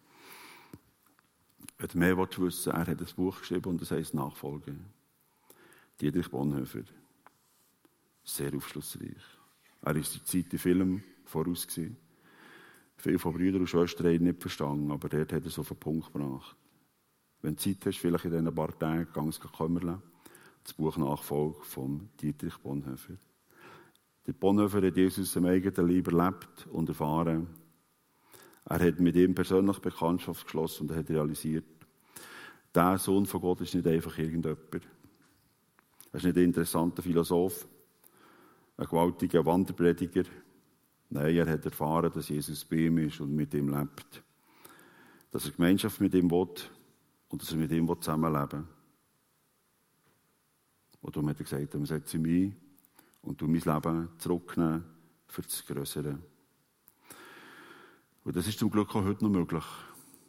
Wenn 1.83 1.89
du 1.89 1.97
mehr 1.97 2.17
wissen 2.17 2.43
willst, 2.43 2.67
er 2.67 2.87
hat 2.87 2.87
ein 2.87 3.07
Buch 3.17 3.39
geschrieben 3.39 3.71
und 3.71 3.81
das 3.81 3.91
heißt 3.91 4.13
Nachfolge. 4.13 4.73
Dietrich 5.99 6.31
Bonhoeffer. 6.31 6.83
Sehr 8.23 8.55
aufschlussreich. 8.55 9.21
Er 9.81 9.95
ist 9.97 10.15
die 10.15 10.23
Zeit 10.23 10.53
im 10.53 10.59
Film 10.59 11.03
voraus 11.25 11.67
gewesen. 11.67 11.97
Viele 12.95 13.19
von 13.19 13.33
Brüdern 13.33 13.59
und 13.59 13.67
Schwestern 13.67 14.07
haben 14.07 14.13
ihn 14.13 14.23
nicht 14.23 14.39
verstanden, 14.39 14.91
aber 14.91 15.09
dort 15.09 15.33
hat 15.33 15.43
er 15.43 15.47
es 15.47 15.59
auf 15.59 15.67
den 15.67 15.77
Punkt 15.77 16.13
gebracht. 16.13 16.55
Wenn 17.41 17.57
du 17.57 17.61
Zeit 17.61 17.85
hast, 17.85 17.97
vielleicht 17.97 18.23
in 18.23 18.31
diesen 18.31 18.55
paar 18.55 18.79
Tagen, 18.79 19.09
ganz 19.11 19.37
kümmern. 19.41 20.01
Das 20.63 20.73
Buch 20.75 20.95
Nachfolge 20.95 21.63
von 21.63 22.07
Dietrich 22.21 22.55
Bonhoeffer. 22.59 23.17
Der 24.25 24.31
Bonhoeffer 24.31 24.83
hat 24.83 24.95
Jesus 24.95 25.35
im 25.35 25.47
eigenen 25.47 25.89
Leib 25.89 26.07
erlebt 26.07 26.65
und 26.71 26.87
erfahren. 26.87 27.49
Er 28.65 28.79
hat 28.79 28.99
mit 28.99 29.15
ihm 29.15 29.35
persönlich 29.35 29.79
Bekanntschaft 29.79 30.45
geschlossen 30.45 30.83
und 30.83 30.91
er 30.91 30.97
hat 30.99 31.09
realisiert, 31.09 31.65
der 32.73 32.97
Sohn 32.97 33.25
von 33.25 33.41
Gott 33.41 33.61
ist 33.61 33.75
nicht 33.75 33.87
einfach 33.87 34.17
irgendjemand. 34.17 34.59
Er 36.11 36.17
ist 36.17 36.23
nicht 36.23 36.37
ein 36.37 36.43
interessanter 36.43 37.01
Philosoph, 37.01 37.67
ein 38.77 38.85
gewaltiger 38.85 39.45
Wanderprediger. 39.45 40.23
Nein, 41.09 41.35
er 41.35 41.49
hat 41.49 41.65
erfahren, 41.65 42.11
dass 42.13 42.29
Jesus 42.29 42.65
bei 42.65 42.77
ihm 42.77 42.97
ist 42.99 43.19
und 43.19 43.35
mit 43.35 43.53
ihm 43.53 43.69
lebt. 43.69 44.23
Dass 45.31 45.45
er 45.45 45.51
Gemeinschaft 45.51 46.01
mit 46.01 46.13
ihm 46.15 46.29
will 46.29 46.47
und 47.29 47.41
dass 47.41 47.51
er 47.51 47.57
mit 47.57 47.71
ihm 47.71 47.87
zusammenleben 47.99 48.59
will. 48.59 48.67
Und 51.01 51.15
darum 51.15 51.29
hat 51.29 51.39
er 51.39 51.43
gesagt, 51.43 51.73
dann 51.73 51.85
setze 51.85 52.17
ich 52.17 52.23
mich 52.23 52.53
und 53.21 53.39
du 53.41 53.47
mein 53.47 53.61
Leben 53.61 54.09
zurücknehmen 54.17 54.83
für 55.27 55.41
das 55.41 55.65
Größere. 55.65 56.17
Und 58.23 58.35
das 58.35 58.47
ist 58.47 58.57
zum 58.59 58.71
Glück 58.71 58.95
auch 58.95 59.03
heute 59.03 59.23
noch 59.25 59.31
möglich. 59.31 59.65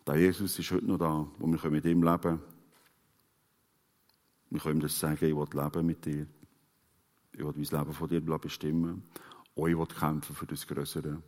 Der 0.07 0.17
Jesus 0.17 0.59
ist 0.59 0.71
heute 0.71 0.87
noch 0.87 0.99
da, 0.99 1.27
wo 1.39 1.47
wir 1.47 1.71
mit 1.71 1.85
ihm 1.87 2.03
leben 2.03 2.21
können. 2.21 2.41
Wir 4.51 4.61
können 4.61 4.77
ihm 4.77 4.83
das 4.83 4.99
sagen, 4.99 5.25
ich 5.25 5.35
will 5.35 5.49
leben 5.53 5.87
mit 5.87 6.05
dir. 6.05 6.27
Ich 7.33 7.41
will 7.41 7.55
mein 7.57 7.81
Leben 7.81 7.93
von 7.93 8.09
dir 8.09 8.21
bestimmen. 8.21 9.03
Und 9.55 9.71
ich 9.71 9.79
will 9.79 9.87
kämpfen 9.87 10.37
für 10.37 10.47
das 10.47 10.67
Größere. 10.67 11.23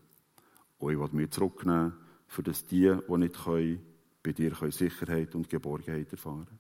Und 0.78 0.92
ich 0.92 0.98
will 0.98 1.08
mich 1.12 1.30
zurücknehmen, 1.30 1.94
für 2.28 2.42
das 2.42 2.64
die, 2.66 2.94
die 3.08 3.16
nicht 3.16 3.42
können, 3.42 3.80
bei 4.22 4.32
dir 4.32 4.50
können 4.50 4.72
Sicherheit 4.72 5.34
und 5.34 5.48
Geborgenheit 5.48 6.10
erfahren 6.10 6.58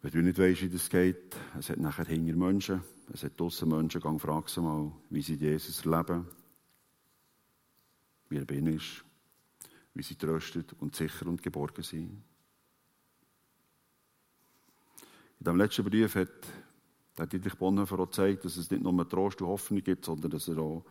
Wenn 0.00 0.10
du 0.12 0.22
nicht 0.22 0.38
weißt, 0.38 0.62
wie 0.62 0.68
das 0.68 0.88
geht, 0.88 1.36
es 1.58 1.68
hat 1.68 1.78
nachher 1.78 2.06
hinter 2.06 2.36
Menschen, 2.36 2.82
es 3.12 3.24
hat 3.24 3.38
draussen 3.38 3.68
Menschen, 3.68 4.00
gang 4.00 4.20
frag 4.20 4.48
sie 4.48 4.60
mal, 4.60 4.92
wie 5.10 5.22
sie 5.22 5.34
Jesus 5.34 5.84
erleben, 5.84 6.26
wie 8.28 8.38
er 8.38 8.44
bin 8.44 8.68
ist, 8.68 9.04
wie 9.94 10.02
sie 10.02 10.16
tröstet 10.16 10.72
und 10.74 10.96
sicher 10.96 11.26
und 11.26 11.42
geborgen 11.42 11.82
sind. 11.82 12.22
In 15.38 15.44
dem 15.44 15.56
letzten 15.56 15.84
Brief 15.84 16.14
hat, 16.14 16.28
hat 17.18 17.32
Dietrich 17.32 17.56
Bonhoeffer 17.56 17.98
auch 17.98 18.06
gezeigt, 18.06 18.44
dass 18.44 18.56
es 18.56 18.70
nicht 18.70 18.82
nur 18.82 19.08
Trost 19.08 19.42
und 19.42 19.48
Hoffnung 19.48 19.82
gibt, 19.82 20.04
sondern 20.04 20.30
dass 20.30 20.48
er 20.48 20.58
auch 20.58 20.84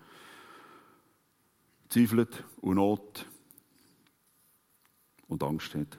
zweifelt 1.90 2.44
und 2.62 2.76
Not 2.76 3.26
und 5.28 5.44
Angst 5.44 5.74
hat. 5.76 5.98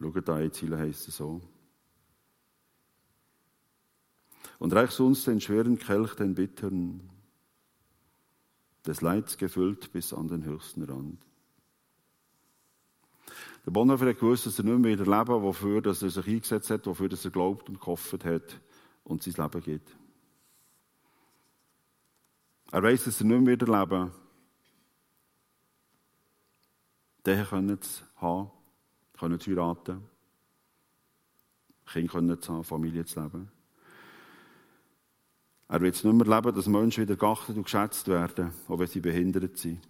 Schaut 0.00 0.28
da, 0.28 0.36
ein 0.36 0.52
Ziel 0.52 0.76
heisst 0.76 1.08
es 1.08 1.16
so. 1.16 1.40
Und 4.60 4.72
reichst 4.72 5.00
uns 5.00 5.24
den 5.24 5.40
schweren 5.40 5.78
Kelch, 5.78 6.14
den 6.14 6.34
bitteren, 6.34 7.07
des 8.88 9.02
Leids 9.02 9.36
gefüllt 9.36 9.92
bis 9.92 10.14
an 10.14 10.28
den 10.28 10.44
höchsten 10.44 10.82
Rand. 10.82 11.20
Der 13.66 13.70
Bonhoeffer 13.70 14.08
hat 14.08 14.18
gewusst, 14.18 14.46
dass 14.46 14.58
er 14.58 14.64
nicht 14.64 14.78
mehr 14.78 14.98
wieder 14.98 15.04
leben 15.04 15.42
wofür 15.42 15.82
dass 15.82 16.00
er 16.00 16.08
sich 16.08 16.26
eingesetzt 16.26 16.70
hat, 16.70 16.86
wofür 16.86 17.10
dass 17.10 17.22
er 17.26 17.30
glaubt 17.30 17.68
und 17.68 17.78
gehofft 17.78 18.24
hat 18.24 18.60
und 19.04 19.22
sein 19.22 19.34
Leben 19.34 19.62
gibt. 19.62 19.94
Er 22.72 22.82
weiß, 22.82 23.04
dass 23.04 23.20
er 23.20 23.26
nicht 23.26 23.42
mehr 23.42 23.52
wieder 23.60 23.78
leben 23.78 24.10
Den 27.26 27.44
können 27.44 27.82
zu 27.82 28.04
haben, 28.16 28.50
können 29.18 29.38
zu 29.38 29.50
heiraten, 29.50 30.02
Kinder 31.84 32.12
können 32.12 32.40
zu 32.40 32.54
haben, 32.54 32.64
Familie 32.64 33.04
zu 33.04 33.20
leben. 33.20 33.57
Er 35.68 35.80
will 35.80 35.90
es 35.90 36.02
nicht 36.02 36.14
mehr 36.14 36.26
leben, 36.26 36.54
dass 36.54 36.66
Menschen 36.66 37.02
wieder 37.02 37.16
geachtet 37.16 37.56
und 37.56 37.64
geschätzt 37.64 38.08
werden, 38.08 38.52
auch 38.68 38.78
wenn 38.78 38.86
sie 38.86 39.00
behindert 39.00 39.58
sind. 39.58 39.80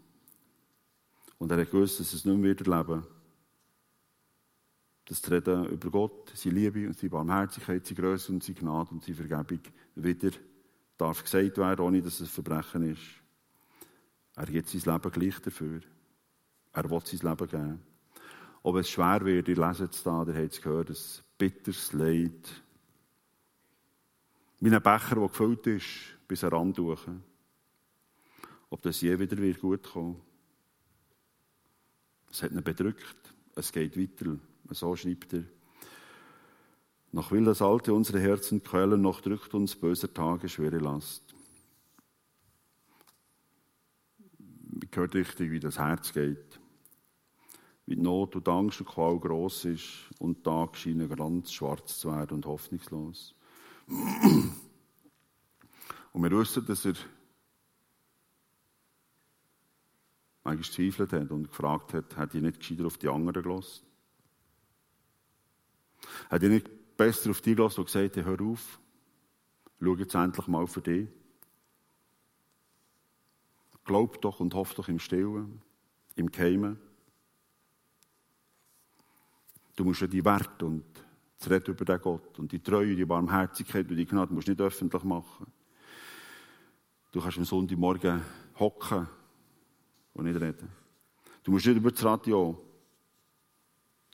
Und 1.39 1.53
er 1.53 1.61
hat 1.61 1.71
gewusst, 1.71 2.01
dass 2.01 2.13
es 2.13 2.25
nicht 2.25 2.37
mehr 2.37 2.59
wieder 2.59 2.79
leben 2.79 3.05
das 5.09 5.31
Reden 5.31 5.67
über 5.67 5.91
Gott, 5.91 6.33
seine 6.35 6.55
Liebe 6.55 6.87
und 6.87 6.99
seine 6.99 7.11
Barmherzigkeit, 7.11 7.87
seine 7.87 8.01
Größe 8.01 8.31
und 8.31 8.45
seine 8.45 8.59
Gnade 8.59 8.91
und 8.91 9.03
seine 9.03 9.17
Vergebung 9.17 9.61
wieder 9.95 10.31
darf 10.99 11.23
gesagt 11.23 11.57
werden, 11.57 11.81
ohne 11.81 12.03
dass 12.03 12.21
es 12.21 12.29
ein 12.29 12.45
Verbrechen 12.45 12.93
ist. 12.93 13.03
Er 14.37 14.47
gibt 14.47 14.69
sein 14.69 14.93
Leben 14.93 15.13
gleich 15.13 15.39
dafür. 15.41 15.81
Er 16.73 16.91
will 16.91 17.01
sein 17.05 17.31
Leben 17.31 17.49
geben. 17.49 17.81
Ob 18.63 18.77
es 18.77 18.91
schwer 18.91 19.25
wird, 19.25 19.49
ihr 19.49 19.57
leset 19.57 19.95
es 19.95 20.03
da, 20.03 20.25
ihr 20.27 20.35
habt 20.35 20.53
es 20.53 20.61
gehört, 20.61 20.91
ein 20.91 20.97
bitteres 21.39 21.93
Leid. 21.93 22.63
Wie 24.61 24.75
ein 24.75 24.83
Becher, 24.83 25.15
der 25.15 25.29
gefüllt 25.29 25.67
ist, 25.69 25.87
bis 26.27 26.43
er 26.43 26.53
Rand 26.53 26.79
Ob 26.79 27.07
das 28.83 29.01
je 29.01 29.19
wieder 29.19 29.39
wird 29.39 29.61
gut 29.61 29.93
kommen. 29.93 30.21
Es 32.31 32.43
hat 32.43 32.51
ihn 32.51 32.63
bedrückt. 32.63 33.35
Es 33.55 33.73
geht 33.73 33.97
weiter. 33.97 34.37
So 34.71 34.97
schreibt 34.97 35.33
er. 35.33 35.45
Noch 37.13 37.31
will 37.31 37.45
das 37.45 37.63
Alte 37.63 37.95
unsere 37.95 38.21
Herzen 38.21 38.63
quälen, 38.63 39.01
noch 39.01 39.23
drückt 39.23 39.55
uns 39.55 39.75
böser 39.75 40.13
Tage 40.13 40.49
schwere 40.49 40.79
Last. 40.79 41.35
Ich 44.83 44.97
hört 44.97 45.15
richtig, 45.15 45.51
wie 45.51 45.61
das 45.61 45.79
Herz 45.79 46.13
geht. 46.13 46.61
Wie 47.87 47.97
die 47.97 48.03
Not 48.03 48.37
und 48.37 48.49
Angst 48.49 48.81
und 48.81 48.89
Qual 48.89 49.19
groß 49.19 49.65
ist 49.67 50.11
und 50.19 50.45
Tag 50.45 50.77
scheinen 50.77 51.09
ganz 51.09 51.53
schwarz 51.53 51.99
zu 51.99 52.11
werden 52.11 52.35
und 52.35 52.47
hoffnungslos. 52.47 53.35
Und 53.89 54.53
wir 56.23 56.31
wissen, 56.31 56.67
dass 56.67 56.85
er 56.85 56.95
manchmal 60.45 60.65
gezweifelt 60.65 61.13
hat 61.13 61.31
und 61.31 61.49
gefragt 61.49 61.95
hat, 61.95 62.17
hat 62.17 62.35
ich 62.35 62.43
nicht 62.43 62.59
gescheiter 62.59 62.87
auf 62.87 62.99
die 62.99 63.09
anderen 63.09 63.43
gelassen? 63.43 63.87
Hat 66.31 66.43
er 66.43 66.49
nicht 66.49 66.97
besser 66.97 67.31
auf 67.31 67.41
die 67.41 67.55
gelassen 67.55 67.81
und 67.81 67.87
gesagt, 67.87 68.17
hör 68.17 68.41
auf, 68.41 68.81
schau 69.81 69.97
jetzt 69.97 70.15
endlich 70.15 70.47
mal 70.49 70.67
für 70.67 70.83
dich? 70.83 71.09
Glaub 73.85 74.21
doch 74.21 74.41
und 74.41 74.53
hoff 74.53 74.75
doch 74.75 74.89
im 74.89 74.99
Stillen, 74.99 75.63
im 76.15 76.31
Geheimen. 76.31 76.79
Du 79.77 79.85
musst 79.85 80.03
ja 80.03 80.07
die 80.07 80.25
Werte 80.25 80.67
und 80.67 80.85
das 81.39 81.51
Reden 81.51 81.71
über 81.73 81.85
den 81.85 82.01
Gott 82.01 82.39
und 82.39 82.51
die 82.51 82.61
Treue, 82.61 82.97
die 82.97 83.05
Barmherzigkeit 83.05 83.89
und 83.89 83.97
die 83.97 84.07
Gnade 84.07 84.35
musst 84.35 84.49
du 84.49 84.53
nicht 84.53 84.61
öffentlich 84.61 85.05
machen. 85.05 85.47
Du 87.13 87.21
kannst 87.21 87.39
am 87.39 87.45
Sonntagmorgen 87.45 88.23
hocken 88.59 89.07
und 90.15 90.25
nicht 90.25 90.41
reden. 90.41 90.69
Du 91.45 91.53
musst 91.53 91.67
nicht 91.67 91.77
über 91.77 91.91
das 91.91 92.05
Radio 92.05 92.63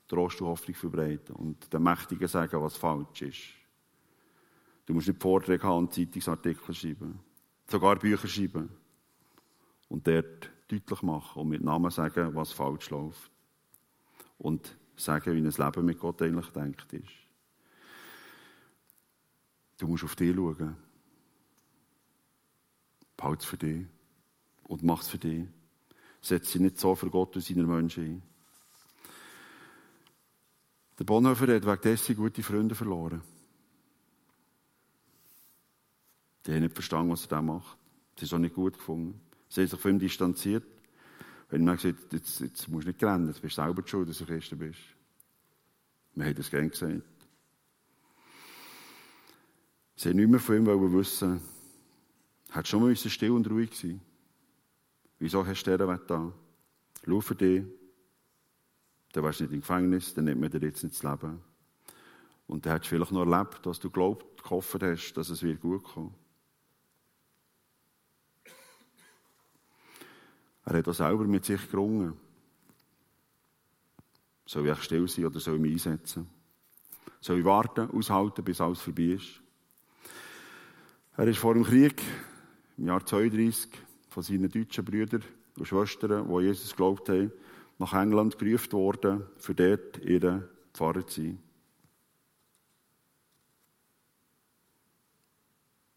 Trost 0.06 0.40
und 0.42 0.48
Hoffnung 0.48 0.74
verbreiten 0.74 1.34
und 1.34 1.72
den 1.72 1.82
Mächtigen 1.82 2.28
sagen, 2.28 2.60
was 2.60 2.76
falsch 2.76 3.22
ist. 3.22 3.42
Du 4.86 4.92
musst 4.92 5.08
nicht 5.08 5.20
Vorträge 5.20 5.62
haben 5.62 5.78
und 5.78 5.94
Zeitungsartikel 5.94 6.74
schreiben, 6.74 7.18
sogar 7.66 7.96
Bücher 7.96 8.28
schreiben 8.28 8.68
und 9.88 10.06
dort 10.06 10.50
deutlich 10.68 11.02
machen 11.02 11.40
und 11.40 11.48
mit 11.48 11.64
Namen 11.64 11.90
sagen, 11.90 12.34
was 12.34 12.52
falsch 12.52 12.90
läuft. 12.90 13.30
Und 14.36 14.76
sagen, 14.96 15.34
wie 15.34 15.38
ein 15.38 15.50
Leben 15.50 15.86
mit 15.86 15.98
Gott 15.98 16.22
eigentlich 16.22 16.48
denkt 16.50 16.92
ist. 16.92 17.08
Du 19.78 19.88
musst 19.88 20.04
auf 20.04 20.16
dich 20.16 20.34
schauen. 20.34 20.76
Behalte 23.16 23.42
es 23.42 23.48
für 23.48 23.56
dich 23.56 23.86
und 24.64 24.82
mach 24.82 25.02
es 25.02 25.08
für 25.08 25.18
dich. 25.18 25.46
Setz 26.20 26.52
sie 26.52 26.58
nicht 26.58 26.78
so 26.78 26.94
für 26.94 27.10
Gott 27.10 27.36
und 27.36 27.42
seine 27.42 27.64
Menschen 27.64 28.04
ein. 28.04 28.22
Der 30.98 31.04
Bonhoeffer 31.04 31.54
hat 31.54 31.66
wegen 31.66 31.80
dessen 31.82 32.16
gute 32.16 32.42
Freunde 32.42 32.74
verloren. 32.74 33.22
Die 36.46 36.52
haben 36.52 36.60
nicht 36.60 36.74
verstanden, 36.74 37.12
was 37.12 37.24
er 37.24 37.28
da 37.28 37.42
macht. 37.42 37.76
Sie 38.16 38.20
haben 38.20 38.26
es 38.26 38.32
auch 38.32 38.38
nicht 38.38 38.54
gut 38.54 38.74
gefunden. 38.74 39.20
Sie 39.48 39.60
haben 39.60 39.68
sich 39.68 39.80
von 39.80 39.90
ihm 39.92 39.98
distanziert. 39.98 40.64
Wenn 41.54 41.68
ihm 41.68 41.76
gesagt 41.76 42.12
jetzt, 42.12 42.40
jetzt 42.40 42.68
musst 42.68 42.84
du 42.84 42.90
nicht 42.90 43.04
rennen, 43.04 43.28
jetzt 43.28 43.40
bist 43.40 43.56
du 43.56 43.62
selber 43.62 43.86
schuld, 43.86 44.08
dass 44.08 44.18
du 44.18 44.26
Christen 44.26 44.58
bist. 44.58 44.80
Wir 46.16 46.24
haben 46.24 46.34
das 46.34 46.50
gerne 46.50 46.68
gesagt. 46.68 47.02
Sie 49.94 50.08
haben 50.08 50.16
nicht 50.16 50.28
mehr 50.28 50.40
von 50.40 50.56
ihm 50.56 50.92
wissen, 50.92 51.40
hat 52.50 52.66
schon 52.66 52.82
mal 52.82 52.96
still 52.96 53.30
und 53.30 53.48
ruhig 53.48 53.72
sein 53.72 54.00
Wieso 55.20 55.46
hast 55.46 55.62
du 55.62 55.76
diesen 55.76 56.00
da? 56.08 56.32
Schau 57.06 57.20
für 57.20 57.36
dich, 57.36 57.62
dann 59.12 59.22
wärst 59.22 59.38
du 59.38 59.44
nicht 59.44 59.52
im 59.52 59.60
Gefängnis, 59.60 60.12
dann 60.12 60.24
nimmt 60.24 60.40
man 60.40 60.50
dir 60.50 60.58
jetzt 60.58 60.82
nicht 60.82 60.96
das 60.96 61.08
Leben. 61.08 61.40
Und 62.48 62.66
dann 62.66 62.72
hättest 62.72 62.90
du 62.90 62.96
vielleicht 62.96 63.12
noch 63.12 63.30
erlebt, 63.30 63.64
dass 63.64 63.78
du 63.78 63.90
glaubt, 63.90 64.42
gehofft 64.42 64.82
hast, 64.82 65.12
dass 65.12 65.28
es 65.28 65.40
wird 65.44 65.60
gut 65.60 65.84
kommen. 65.84 66.14
Er 70.64 70.78
hat 70.78 70.88
auch 70.88 70.94
selber 70.94 71.24
mit 71.24 71.44
sich 71.44 71.70
gerungen. 71.70 72.14
Soll 74.46 74.68
ich 74.68 74.82
still 74.82 75.08
sein 75.08 75.26
oder 75.26 75.40
soll 75.40 75.56
ich 75.56 75.60
mich 75.60 75.72
einsetzen? 75.72 76.28
Soll 77.20 77.38
ich 77.38 77.44
warten, 77.44 77.90
aushalten, 77.90 78.44
bis 78.44 78.60
alles 78.60 78.80
vorbei 78.80 79.14
ist? 79.14 79.40
Er 81.16 81.26
ist 81.28 81.38
vor 81.38 81.54
dem 81.54 81.64
Krieg, 81.64 82.02
im 82.76 82.88
Jahr 82.88 83.04
32, 83.04 83.70
von 84.08 84.22
seinen 84.22 84.50
deutschen 84.50 84.84
Brüdern 84.84 85.24
und 85.56 85.66
Schwestern, 85.66 86.28
die 86.28 86.42
Jesus 86.44 86.70
geglaubt 86.70 87.08
haben, 87.08 87.32
nach 87.78 87.92
England 87.94 88.38
gerufen 88.38 88.72
worden, 88.72 89.24
für 89.36 89.54
dort 89.54 89.98
ihre 89.98 90.48
Pfarrer 90.72 91.06
zu 91.06 91.22
sein. 91.22 91.38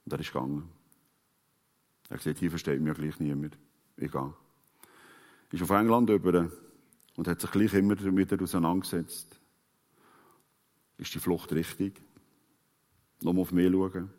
Und 0.06 0.14
er 0.14 0.20
ist 0.20 0.32
gegangen. 0.32 0.70
Er 2.10 2.12
hat 2.12 2.24
gesagt, 2.24 2.40
hier 2.40 2.50
versteht 2.50 2.80
mich 2.80 2.88
ja 2.88 2.94
gleich 2.94 3.20
niemand. 3.20 3.58
Ich 3.98 4.12
gehe. 4.12 4.34
Ist 5.52 5.64
auf 5.64 5.70
England 5.70 6.10
über 6.10 6.50
und 7.16 7.28
hat 7.28 7.42
sich 7.42 7.52
gleich 7.52 7.74
immer 7.74 7.96
damit 7.96 8.42
auseinandergesetzt. 8.42 9.40
Ist 10.98 11.14
die 11.14 11.20
Flucht 11.20 11.52
richtig? 11.54 12.02
Nochmal 13.22 13.44
auf 13.44 13.52
mich 13.52 13.72
schauen. 13.72 14.10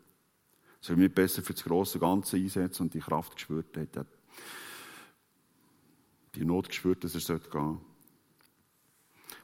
Soll 0.81 0.95
ich 0.95 1.01
mich 1.01 1.13
besser 1.13 1.41
für 1.41 1.53
das 1.53 1.63
große 1.63 1.99
Ganze 1.99 2.37
einsetzen 2.37 2.83
und 2.83 2.93
die 2.93 2.99
Kraft 2.99 3.35
gespürt 3.35 3.75
hat, 3.77 4.07
die 6.35 6.45
Not 6.45 6.69
gespürt, 6.69 7.03
dass 7.03 7.15
er 7.15 7.19
gehen 7.19 7.39
sollte. 7.49 7.57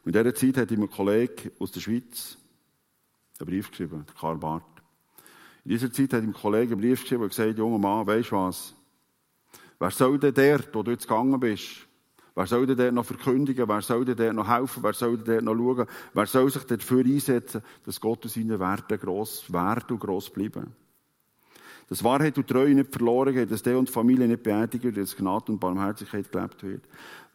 Und 0.06 0.16
in 0.16 0.24
dieser 0.24 0.36
Zeit 0.36 0.58
hat 0.58 0.72
ihm 0.72 0.84
ein 0.84 0.90
Kollege 0.90 1.52
aus 1.60 1.72
der 1.72 1.82
Schweiz 1.82 2.38
einen 3.40 3.50
Brief 3.50 3.70
geschrieben, 3.70 4.06
Karl 4.18 4.38
Barth. 4.38 4.64
In 5.66 5.72
dieser 5.72 5.92
Zeit 5.92 6.14
hat 6.14 6.24
ihm 6.24 6.30
ein 6.30 6.34
Kollege 6.34 6.74
einen 6.74 6.82
Brief 6.82 7.02
geschrieben 7.02 7.24
und 7.24 7.30
gesagt, 7.30 7.58
junger 7.58 7.80
Mann, 7.80 8.08
weisst 8.08 8.32
du 8.32 8.36
was? 8.36 8.76
Wer 9.80 9.92
soll 9.92 10.20
denn 10.20 10.34
der, 10.34 10.62
wo 10.74 10.84
du 10.84 10.92
jetzt 10.92 11.08
gegangen 11.08 11.40
bist, 11.40 11.88
Wer 12.36 12.48
soll 12.48 12.66
denn 12.66 12.76
dort 12.76 12.94
noch 12.94 13.06
verkündigen? 13.06 13.68
Wer 13.68 13.82
soll 13.82 14.04
denn 14.04 14.18
dort 14.18 14.36
noch 14.36 14.50
helfen? 14.50 14.84
Wer 14.84 14.94
soll 14.94 15.18
denn 15.18 15.46
dort 15.46 15.58
noch 15.58 15.76
schauen? 15.76 15.88
Wer 16.14 16.26
soll 16.26 16.52
sich 16.52 16.64
dafür 16.66 17.06
einsetzen, 17.06 17.62
dass 17.86 18.02
Gott 18.02 18.26
und 18.26 18.30
seine 18.30 18.60
Werte 18.60 18.98
gross 18.98 19.52
werden 19.52 19.92
und 19.92 20.00
gross 20.02 20.30
bleiben? 20.30 20.74
Dass 21.88 22.04
Wahrheit 22.04 22.38
und 22.38 22.48
Treue 22.48 22.76
nicht 22.76 22.92
verloren 22.92 23.34
geht, 23.34 23.52
dass 23.52 23.64
der 23.64 23.80
und 23.80 23.90
Familie 23.90 24.28
nicht 24.28 24.44
beerdigt 24.44 24.84
wird, 24.84 24.98
dass 24.98 25.16
Gnade 25.16 25.52
und 25.52 25.60
Barmherzigkeit 25.60 26.30
gelebt 26.30 26.62
wird. 26.64 26.84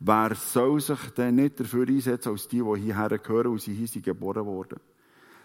Wer 0.01 0.35
soll 0.35 0.81
sich 0.81 1.01
denn 1.17 1.37
nicht 1.37 1.61
dafür 1.61 1.89
einsetzen, 1.89 2.33
als 2.33 2.49
die, 2.49 2.61
die 2.61 2.81
hierher 2.81 3.19
gehören 3.19 3.53
und 3.53 3.63
sie 3.63 3.73
hier 3.73 4.03
geboren 4.03 4.45
worden? 4.45 4.81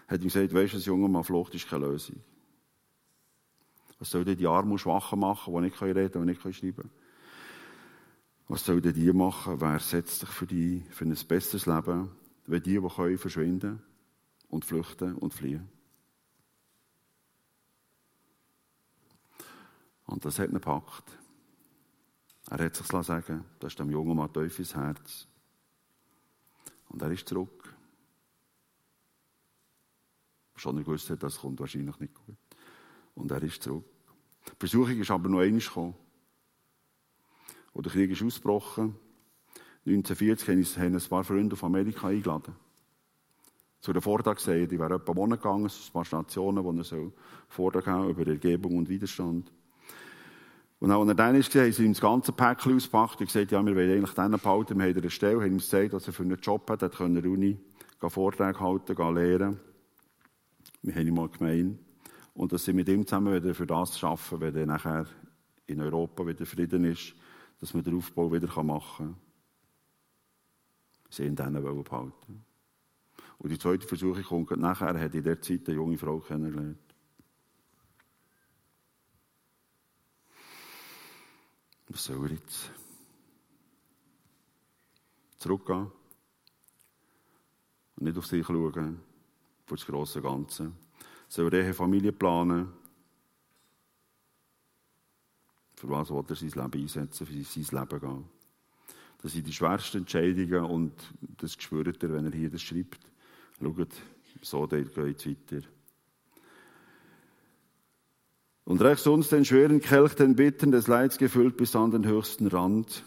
Hat 0.08 0.20
ihm 0.20 0.24
gesagt, 0.24 0.52
weisst 0.52 0.74
du, 0.74 0.76
das 0.76 0.86
junge 0.86 1.08
Mann 1.08 1.24
Flucht 1.24 1.54
ist 1.54 1.68
keine 1.68 1.86
Lösung. 1.86 2.16
Was 3.98 4.10
soll 4.10 4.24
denn 4.24 4.36
die 4.36 4.46
Armen 4.46 4.78
Schwachen 4.78 5.20
machen, 5.20 5.54
die 5.54 5.60
nicht 5.60 5.80
reden 5.80 6.10
können, 6.12 6.26
die 6.26 6.32
nicht 6.32 6.42
schreiben 6.42 6.76
können? 6.76 6.90
Was 8.48 8.64
soll 8.64 8.80
denn 8.80 8.94
die 8.94 9.12
machen? 9.12 9.60
Wer 9.60 9.78
setzt 9.80 10.20
sich 10.20 10.28
für 10.28 10.46
die, 10.46 10.84
für 10.90 11.04
ein 11.04 11.16
besseres 11.26 11.66
Leben, 11.66 12.10
wenn 12.46 12.62
die, 12.62 12.80
die 12.80 12.88
können, 12.88 13.18
verschwinden 13.18 13.82
und 14.48 14.64
flüchten 14.64 15.14
und 15.16 15.34
fliehen? 15.34 15.68
Und 20.04 20.24
das 20.24 20.38
hat 20.38 20.48
ihn 20.48 20.54
gepackt. 20.54 21.18
Er 22.48 22.64
hat 22.64 22.76
sich 22.76 22.86
sagen 22.86 23.44
das 23.58 23.72
ist 23.72 23.78
dem 23.80 23.90
jungen 23.90 24.16
Mann 24.16 24.32
tief 24.32 24.58
ins 24.60 24.76
Herz. 24.76 25.26
Und 26.88 27.02
er 27.02 27.10
ist 27.10 27.28
zurück. 27.28 27.74
Schon 30.54 30.76
gewusst 30.76 31.10
hat, 31.10 31.22
das 31.22 31.38
kommt 31.38 31.58
wahrscheinlich 31.58 31.98
nicht 31.98 32.14
gut. 32.14 32.45
Und 33.16 33.32
er 33.32 33.42
ist 33.42 33.62
zurück. 33.62 33.84
Die 34.46 34.56
Versuchung 34.60 35.00
ist 35.00 35.10
aber 35.10 35.28
noch 35.28 35.40
einmal 35.40 35.60
gekommen. 35.60 35.94
Als 37.74 37.82
der 37.82 37.92
Krieg 37.92 38.10
ist 38.12 38.22
ausgebrochen 38.22 38.94
1940 39.86 40.78
haben 40.78 40.94
ein 40.96 41.08
paar 41.08 41.22
Freunde 41.22 41.54
aus 41.54 41.62
Amerika 41.62 42.08
eingeladen. 42.08 42.56
Zu 43.80 43.92
der 43.92 44.02
Vortragsreihe, 44.02 44.66
die 44.66 44.80
wäre 44.80 44.94
etwa 44.94 45.14
Monate 45.14 45.40
gegangen, 45.40 45.68
so 45.68 45.88
ein 45.88 45.92
paar 45.92 46.04
Stationen, 46.04 46.64
wo 46.64 46.72
er 46.72 46.82
so 46.82 47.12
Vortrag 47.48 47.86
haben 47.86 48.10
über 48.10 48.26
Ergebung 48.26 48.76
und 48.78 48.88
Widerstand. 48.88 49.52
Und 50.80 50.90
auch 50.90 51.00
als 51.00 51.08
er 51.10 51.14
dann 51.14 51.36
ist, 51.36 51.54
haben 51.54 51.70
sie 51.70 51.84
ihm 51.84 51.92
das 51.92 52.00
ganze 52.00 52.32
Päckchen 52.32 52.74
ausgepackt 52.74 53.20
und 53.20 53.26
gesagt, 53.26 53.52
ja, 53.52 53.64
wir 53.64 53.76
wollen 53.76 53.92
eigentlich 53.92 54.14
den 54.14 54.32
behalten, 54.32 54.78
wir 54.78 54.86
haben 54.86 54.96
eine 54.96 55.10
Stelle, 55.10 55.40
haben 55.40 55.52
ihm 55.52 55.58
gesagt, 55.58 55.92
dass 55.92 56.06
er 56.08 56.12
für 56.12 56.24
einen 56.24 56.38
Job 56.40 56.68
hat, 56.68 56.82
er 56.82 56.90
konnte 56.90 57.28
Uni 57.28 57.58
Vorträge 58.08 58.60
halten, 58.60 59.14
lehren. 59.14 59.60
Wir 60.82 60.94
haben 60.94 61.08
ihm 61.08 61.14
mal 61.14 61.28
gemeint. 61.28 61.85
Und 62.36 62.52
dass 62.52 62.66
sie 62.66 62.74
mit 62.74 62.88
ihm 62.88 63.06
zusammen 63.06 63.34
wieder 63.34 63.54
für 63.54 63.66
das 63.66 64.04
arbeiten, 64.04 64.40
wenn 64.40 64.54
dann 64.54 64.68
nachher 64.68 65.06
in 65.66 65.80
Europa 65.80 66.26
wieder 66.26 66.44
Frieden 66.44 66.84
ist, 66.84 67.14
dass 67.60 67.72
man 67.72 67.82
den 67.82 67.96
Aufbau 67.96 68.30
wieder 68.30 68.62
machen 68.62 69.06
kann. 69.06 69.16
Sie 71.08 71.24
ihn 71.24 71.34
dann 71.34 71.54
behalten. 71.54 72.44
Und 73.38 73.50
die 73.50 73.58
zweite 73.58 73.86
Versuchung 73.86 74.46
kommt 74.46 74.60
nachher, 74.60 74.88
er 74.88 75.00
hat 75.00 75.14
in 75.14 75.22
der 75.22 75.40
Zeit 75.40 75.66
eine 75.66 75.76
junge 75.76 75.96
Frau 75.96 76.20
kennengelernt. 76.20 76.78
Was 81.88 82.04
soll 82.04 82.22
er 82.26 82.32
jetzt? 82.32 82.70
Zurückgehen 85.38 85.90
und 87.96 88.04
nicht 88.04 88.18
auf 88.18 88.26
sich 88.26 88.44
schauen, 88.44 89.00
für 89.64 89.74
das 89.74 89.86
grosse 89.86 90.20
Ganze. 90.20 90.72
Soll 91.28 91.52
er 91.54 91.64
eine 91.64 91.74
Familie 91.74 92.12
planen? 92.12 92.68
Für 95.74 95.90
was 95.90 96.10
will 96.10 96.24
er 96.28 96.36
sein 96.36 96.50
Leben 96.50 96.82
einsetzen, 96.82 97.26
für 97.26 97.44
sein 97.44 97.80
Leben 97.80 98.00
gehen? 98.00 98.24
Das 99.22 99.32
sind 99.32 99.46
die 99.46 99.52
schwersten 99.52 99.98
Entscheidungen 99.98 100.64
und 100.64 100.92
das 101.38 101.54
spürt 101.54 102.02
er, 102.02 102.12
wenn 102.12 102.26
er 102.26 102.32
hier 102.32 102.50
das 102.50 102.62
schreibt. 102.62 103.00
Schaut, 103.60 103.88
so 104.42 104.66
geht 104.66 104.96
es 104.96 104.96
weiter. 104.96 105.66
Und 108.64 108.82
rechts 108.82 109.06
uns 109.06 109.28
den 109.28 109.44
schweren 109.44 109.80
Kelch, 109.80 110.14
den 110.14 110.34
Bitten 110.34 110.72
des 110.72 110.88
Leids 110.88 111.18
gefüllt 111.18 111.56
bis 111.56 111.76
an 111.76 111.92
den 111.92 112.06
höchsten 112.06 112.48
Rand. 112.48 113.04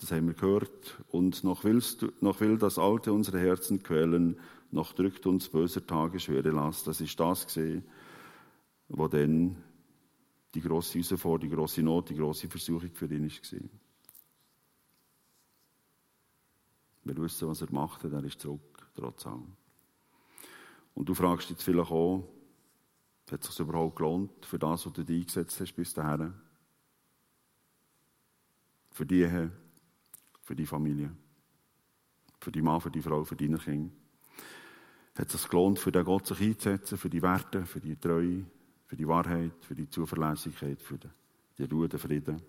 Das 0.00 0.10
haben 0.10 0.26
wir 0.26 0.34
gehört. 0.34 0.98
Und 1.08 1.44
noch, 1.44 1.64
willst 1.64 2.02
du, 2.02 2.12
noch 2.20 2.40
will 2.40 2.58
das 2.58 2.78
Alte 2.78 3.12
unsere 3.12 3.38
Herzen 3.38 3.82
quälen, 3.82 4.38
noch 4.70 4.92
drückt 4.92 5.26
uns 5.26 5.48
böser 5.48 5.86
Tage 5.86 6.20
schwere 6.20 6.50
Last. 6.50 6.86
Das 6.86 7.00
ist 7.00 7.18
das 7.18 7.46
gesehen, 7.46 7.84
wo 8.88 9.08
dann 9.08 9.56
die 10.54 10.60
große 10.60 10.98
Herausforderung, 10.98 11.50
die 11.50 11.56
große 11.56 11.82
Not, 11.82 12.10
die 12.10 12.16
große 12.16 12.48
Versuchung 12.48 12.90
für 12.92 13.06
ihn 13.06 13.30
war. 13.30 13.60
Wir 17.04 17.16
wissen, 17.16 17.48
was 17.48 17.62
er 17.62 17.72
macht, 17.72 18.04
er 18.04 18.24
ist 18.24 18.40
zurück, 18.40 18.90
trotz 18.94 19.26
allem. 19.26 19.56
Und 20.94 21.08
du 21.08 21.14
fragst 21.14 21.48
jetzt 21.48 21.62
vielleicht 21.62 21.90
auch, 21.90 22.28
hat 23.30 23.44
es 23.44 23.50
sich 23.50 23.60
überhaupt 23.60 23.96
gelohnt, 23.96 24.44
für 24.44 24.58
das, 24.58 24.84
was 24.84 24.92
du 24.92 25.04
dich 25.04 25.20
eingesetzt 25.20 25.60
hast 25.60 25.74
bis 25.74 25.94
dahin? 25.94 26.34
Für 28.90 29.06
die 29.06 29.50
für 30.42 30.56
die 30.56 30.66
Familie, 30.66 31.14
für 32.40 32.50
die 32.50 32.62
Mann, 32.62 32.80
für 32.80 32.90
die 32.90 33.02
Frau, 33.02 33.22
für 33.22 33.36
deine 33.36 33.58
Kinder. 33.58 33.92
Hat 35.18 35.26
es 35.26 35.42
sich 35.42 35.50
gelohnt, 35.50 35.80
für 35.80 35.90
den 35.90 36.04
Gott 36.04 36.28
sich 36.28 36.40
einzusetzen, 36.40 36.96
für 36.96 37.10
die 37.10 37.20
Werte, 37.20 37.66
für 37.66 37.80
die 37.80 37.96
Treue, 37.96 38.44
für 38.86 38.96
die 38.96 39.08
Wahrheit, 39.08 39.52
für 39.62 39.74
die 39.74 39.90
Zuverlässigkeit, 39.90 40.80
für 40.80 40.96
die 41.58 41.64
Ruhe, 41.64 41.88
den 41.88 41.98
Frieden? 41.98 42.40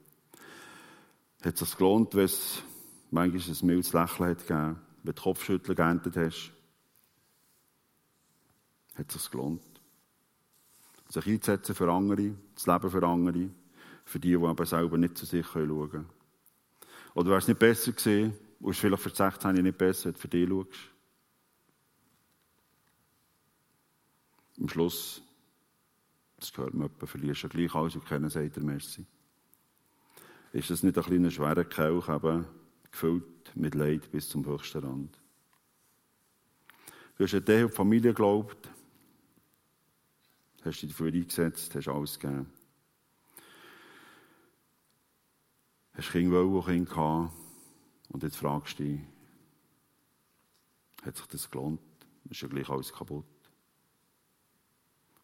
Hat 1.41 1.53
es 1.53 1.59
sich 1.59 1.75
gelohnt, 1.75 2.13
wenn 2.13 2.25
es 2.25 2.61
manchmal 3.09 3.41
ein 3.41 3.65
mildes 3.65 3.93
Lächeln 3.93 4.29
hat 4.29 4.47
gegeben, 4.47 4.79
wenn 5.03 5.15
du 5.15 5.21
Kopfschütteln 5.21 5.75
geerntet 5.75 6.15
hast? 6.15 6.51
Hat 8.95 9.09
es 9.09 9.23
sich 9.23 9.31
gelohnt? 9.31 9.63
sich 11.09 11.25
einzusetzen 11.25 11.75
für 11.75 11.91
andere, 11.91 12.35
das 12.53 12.67
Leben 12.67 12.91
für 12.91 13.03
andere, 13.03 13.49
für 14.05 14.19
die, 14.19 14.37
die 14.37 14.45
aber 14.45 14.65
selber 14.65 14.97
nicht 14.97 15.17
zu 15.17 15.25
sich 15.25 15.45
schauen 15.47 15.89
können. 15.89 16.09
Oder 17.15 17.29
wäre 17.29 17.39
es 17.39 17.47
nicht 17.47 17.59
besser 17.59 17.91
gewesen, 17.91 18.35
und 18.59 18.71
es 18.71 18.77
vielleicht 18.77 19.01
für 19.01 19.09
16 19.09 19.53
nicht 19.55 19.77
besser, 19.77 20.05
wenn 20.05 20.13
du 20.13 20.19
für 20.19 20.27
dich 20.27 20.47
schaust? 20.47 20.98
Am 24.59 24.67
Schluss, 24.67 25.21
das 26.37 26.51
gehört 26.51 26.73
mir 26.73 26.85
etwa, 26.85 27.05
verlierst 27.05 27.43
du 27.43 27.49
gleich 27.49 27.73
alles 27.73 27.95
und 27.95 28.05
keiner 28.05 28.29
sagt 28.29 28.57
dir 28.57 28.61
Merci. 28.61 29.05
Ist 30.51 30.69
das 30.69 30.83
nicht 30.83 30.97
ein 30.97 31.03
kleiner 31.03 31.31
schwerer 31.31 31.63
Kelch, 31.63 32.09
eben 32.09 32.45
gefüllt 32.91 33.55
mit 33.55 33.75
Leid 33.75 34.11
bis 34.11 34.27
zum 34.27 34.45
höchsten 34.45 34.83
Rand? 34.83 35.19
Du 37.17 37.23
hast 37.23 37.33
an 37.33 37.45
die 37.45 37.67
Familie 37.69 38.11
geglaubt, 38.11 38.69
hast 40.63 40.81
dich 40.81 40.89
dafür 40.89 41.13
eingesetzt, 41.13 41.75
hast 41.75 41.87
alles 41.87 42.19
gegeben. 42.19 42.47
Hast 45.93 46.11
Kinder 46.11 46.49
wollen, 46.49 46.65
Kinder 46.65 46.89
gehabt. 46.89 47.33
Und 48.09 48.23
jetzt 48.23 48.37
fragst 48.37 48.79
du 48.79 48.83
dich, 48.83 49.01
hat 51.03 51.17
sich 51.17 51.27
das 51.27 51.51
gelohnt? 51.51 51.81
Ist 52.29 52.41
ja 52.41 52.47
gleich 52.47 52.69
alles 52.69 52.91
kaputt. 52.91 53.38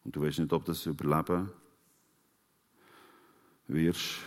Und 0.06 0.14
du 0.14 0.20
weißt 0.20 0.38
nicht, 0.38 0.52
ob 0.52 0.64
du 0.64 0.70
das 0.70 0.86
überleben 0.86 1.50
wirst. 3.66 4.18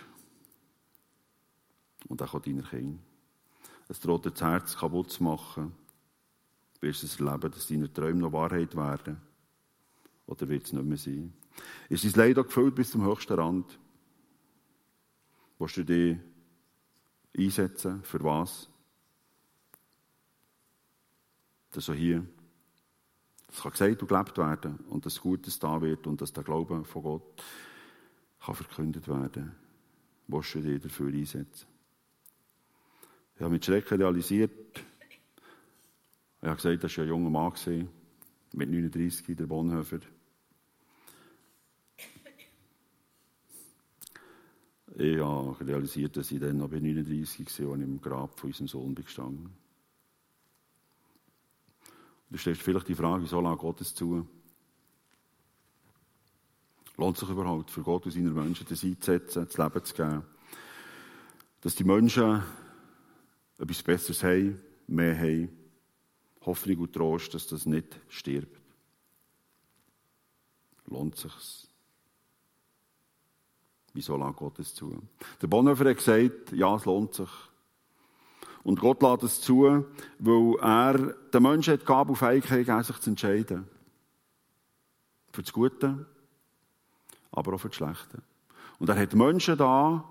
Und 2.09 2.21
auch 2.21 2.41
deiner 2.41 2.63
Kinder. 2.63 2.99
Es 3.87 4.01
droht 4.01 4.25
dir 4.25 4.31
das 4.31 4.41
Herz 4.41 4.77
kaputt 4.77 5.09
zu 5.09 5.23
machen. 5.23 5.73
Du 6.73 6.81
wirst 6.81 7.05
es 7.05 7.17
erleben, 7.17 7.49
dass 7.49 7.67
deine 7.67 7.93
Träume 7.93 8.19
noch 8.19 8.33
Wahrheit 8.33 8.75
werden. 8.75 9.21
Oder 10.27 10.49
wird 10.49 10.65
es 10.65 10.73
nicht 10.73 10.83
mehr 10.83 10.97
sein? 10.97 11.33
Ist 11.87 12.03
dein 12.03 12.27
Leid 12.27 12.39
auch 12.39 12.45
gefüllt 12.45 12.75
bis 12.75 12.91
zum 12.91 13.05
höchsten 13.05 13.39
Rand? 13.39 13.79
Willst 15.59 15.77
du 15.77 15.85
dich 15.85 16.17
einsetzen? 17.37 18.03
Für 18.03 18.21
was? 18.21 18.67
Dass 21.71 21.85
so 21.85 21.93
hier, 21.93 22.25
das 23.49 23.61
kann 23.61 23.71
gesagt 23.71 24.01
und 24.01 24.07
gelebt 24.07 24.37
werden 24.37 24.79
und 24.89 25.05
dass 25.05 25.19
Gutes 25.19 25.59
da 25.59 25.81
wird 25.81 26.05
und 26.07 26.21
dass 26.21 26.31
der 26.31 26.43
Glaube 26.43 26.83
von 26.83 27.03
Gott 27.03 27.43
kann 28.39 28.55
verkündet 28.55 29.07
werden. 29.07 29.55
Willst 30.27 30.55
du 30.55 30.61
dich 30.61 30.81
dafür 30.81 31.07
einsetzen? 31.07 31.67
Ich 33.35 33.41
habe 33.41 33.51
mit 33.51 33.65
Schrecken 33.65 34.01
realisiert, 34.01 34.83
ich 36.41 36.47
habe 36.47 36.55
gesagt, 36.55 36.83
das 36.83 36.97
war 36.97 37.03
ein 37.03 37.09
junger 37.09 37.29
Mann, 37.29 37.89
mit 38.53 38.69
39, 38.69 39.35
der 39.35 39.45
Bonhoeffer. 39.45 39.99
Ich 44.95 45.19
habe 45.19 45.55
realisiert, 45.65 46.17
dass 46.17 46.31
ich 46.31 46.39
dann 46.39 46.57
noch 46.57 46.69
bei 46.69 46.79
39 46.79 47.39
war, 47.39 47.73
als 47.73 47.81
ich 47.81 47.87
im 47.87 48.01
Grab 48.01 48.39
von 48.39 48.49
unserem 48.49 48.67
Sohn 48.67 48.95
bin 48.95 49.05
gestanden. 49.05 49.49
Du 52.29 52.37
stellst 52.37 52.61
vielleicht 52.61 52.87
die 52.87 52.95
Frage, 52.95 53.23
wieso 53.23 53.41
lange 53.41 53.57
Gottes 53.57 53.93
zu? 53.93 54.27
Lohnt 56.97 57.17
sich 57.17 57.29
überhaupt, 57.29 57.71
für 57.71 57.81
Gott 57.81 58.05
und 58.05 58.11
seine 58.11 58.29
Menschen 58.29 58.67
das 58.69 58.83
einzusetzen, 58.83 59.45
das 59.45 59.57
Leben 59.57 59.85
zu 59.85 59.93
geben? 59.93 60.23
Dass 61.61 61.75
die 61.75 61.83
Menschen 61.83 62.43
etwas 63.57 63.83
Besseres 63.83 64.23
haben, 64.23 64.61
mehr 64.87 65.17
haben, 65.17 65.49
Hoffnung 66.45 66.77
und 66.79 66.93
Trost, 66.93 67.33
dass 67.33 67.47
das 67.47 67.65
nicht 67.65 67.99
stirbt. 68.09 68.59
Lohnt 70.87 71.15
sich's? 71.15 71.67
Wieso 73.93 74.17
lässt 74.17 74.37
Gott 74.37 74.59
es 74.59 74.73
zu? 74.73 75.01
Der 75.41 75.47
Bonhoeffer 75.47 75.89
hat 75.89 75.97
gesagt, 75.97 76.51
ja, 76.53 76.75
es 76.75 76.85
lohnt 76.85 77.13
sich. 77.13 77.29
Und 78.63 78.79
Gott 78.79 79.01
lässt 79.01 79.23
es 79.23 79.41
zu, 79.41 79.85
weil 80.19 80.55
er 80.61 81.13
den 81.33 81.43
Menschen 81.43 81.73
hat 81.73 81.85
Gabe 81.85 82.11
und 82.11 82.17
Fähigkeit 82.17 82.65
gegeben, 82.65 82.83
sich 82.83 82.99
zu 82.99 83.09
entscheiden. 83.09 83.67
Für 85.31 85.41
das 85.41 85.53
Gute, 85.53 86.05
aber 87.31 87.53
auch 87.53 87.59
für 87.59 87.69
das 87.69 87.77
Schlechte. 87.77 88.21
Und 88.79 88.89
er 88.89 88.99
hat 88.99 89.13
Menschen 89.13 89.57
da, 89.57 90.03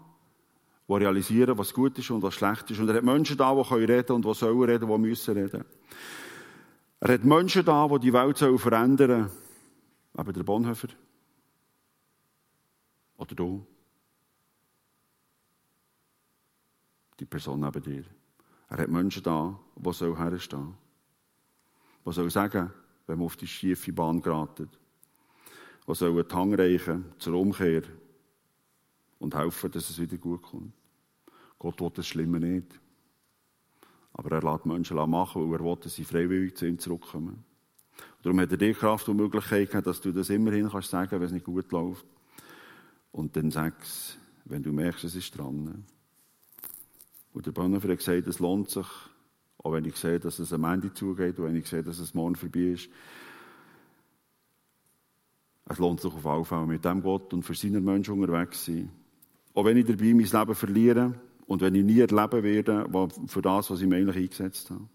die 0.88 0.94
realisieren, 0.94 1.58
was 1.58 1.74
gut 1.74 1.98
ist 1.98 2.10
und 2.10 2.22
was 2.22 2.34
schlecht 2.34 2.70
ist. 2.70 2.80
Und 2.80 2.88
er 2.88 2.96
hat 2.96 3.04
Menschen 3.04 3.36
da, 3.36 3.54
die 3.54 3.68
können 3.68 3.84
reden 3.84 4.12
und 4.12 4.24
die 4.24 4.34
sollen 4.34 4.62
reden, 4.62 4.88
die 4.88 4.98
müssen 4.98 5.34
reden. 5.34 5.64
Er 7.00 7.14
hat 7.14 7.24
Menschen 7.24 7.64
da, 7.64 7.86
die 7.88 7.98
die 7.98 8.12
Welt 8.12 8.38
verändern 8.38 9.08
sollen. 9.08 9.30
Aber 10.14 10.32
der 10.32 10.42
Bonhoeffer. 10.42 10.88
Oder 13.18 13.34
du. 13.34 13.66
Die 17.20 17.26
Person 17.26 17.60
neben 17.60 17.82
dir. 17.82 18.04
Er 18.68 18.78
hat 18.78 18.88
Menschen 18.88 19.22
da, 19.22 19.58
die 19.76 19.90
herstehen 19.90 20.38
sollen. 20.38 20.74
Die 22.04 22.12
sollen 22.12 22.30
sagen, 22.30 22.70
wenn 23.06 23.18
man 23.18 23.26
auf 23.26 23.36
die 23.36 23.46
schiefe 23.46 23.92
Bahn 23.92 24.20
geratet. 24.20 24.68
Die 25.86 25.94
sollen 25.94 26.24
die 26.28 26.34
Hand 26.34 26.58
reichen 26.58 27.04
zur 27.18 27.34
Umkehr 27.34 27.82
und 29.18 29.34
helfen, 29.34 29.70
dass 29.70 29.90
es 29.90 30.00
wieder 30.00 30.18
gut 30.18 30.42
kommt. 30.42 30.72
Gott 31.58 31.80
will 31.80 31.90
das 31.94 32.06
Schlimme 32.06 32.38
nicht. 32.38 32.78
Aber 34.12 34.32
er 34.32 34.42
lässt 34.42 34.66
Menschen 34.66 34.96
machen, 35.10 35.50
weil 35.50 35.60
er 35.60 35.64
will, 35.64 35.76
dass 35.76 35.94
sie 35.94 36.04
freiwillig 36.04 36.56
zu 36.56 36.66
ihm 36.66 36.78
zurückkommen. 36.78 37.44
Darum 38.22 38.40
hat 38.40 38.50
er 38.50 38.58
die 38.58 38.74
Kraft 38.74 39.08
und 39.08 39.16
Möglichkeit 39.16 39.70
gehabt, 39.70 39.86
dass 39.86 40.00
du 40.00 40.12
das 40.12 40.30
immerhin 40.30 40.68
kannst 40.68 40.90
sagen, 40.90 41.12
wenn 41.12 41.22
es 41.22 41.32
nicht 41.32 41.46
gut 41.46 41.70
läuft. 41.72 42.06
Und 43.12 43.36
dann 43.36 43.50
sagst 43.50 44.18
wenn 44.48 44.62
du 44.62 44.72
merkst, 44.72 45.04
es 45.04 45.14
ist 45.14 45.36
dran. 45.36 45.84
Und 47.32 47.46
der 47.46 47.52
Bonhoeffer 47.52 47.88
hat 47.88 47.98
gesagt, 47.98 48.26
es 48.26 48.38
lohnt 48.38 48.70
sich, 48.70 48.86
auch 49.58 49.72
wenn 49.72 49.84
ich 49.84 49.96
sehe, 49.96 50.18
dass 50.20 50.38
es 50.38 50.52
am 50.52 50.64
Ende 50.64 50.92
zugeht 50.92 51.38
und 51.38 51.46
wenn 51.46 51.56
ich 51.56 51.68
sehe, 51.68 51.82
dass 51.82 51.98
es 51.98 52.14
morgen 52.14 52.36
vorbei 52.36 52.72
ist. 52.72 52.88
Es 55.66 55.78
lohnt 55.78 56.00
sich 56.00 56.12
auf 56.12 56.26
alle 56.26 56.44
Fälle, 56.44 56.66
mit 56.66 56.84
dem 56.84 57.02
Gott 57.02 57.32
und 57.34 57.42
für 57.42 57.54
seine 57.54 57.80
Menschen 57.80 58.14
unterwegs 58.14 58.64
zu 58.64 58.72
sein. 58.72 58.90
Auch 59.54 59.64
wenn 59.64 59.76
ich 59.76 59.86
dabei 59.86 60.14
mein 60.14 60.24
Leben 60.24 60.54
verliere 60.54 61.14
und 61.46 61.60
wenn 61.60 61.74
ich 61.74 61.84
nie 61.84 62.00
erleben 62.00 62.42
werde, 62.42 63.08
für 63.26 63.42
das, 63.42 63.70
was 63.70 63.80
ich 63.80 63.86
mir 63.86 63.96
eigentlich 63.96 64.16
eingesetzt 64.16 64.70
habe. 64.70 64.88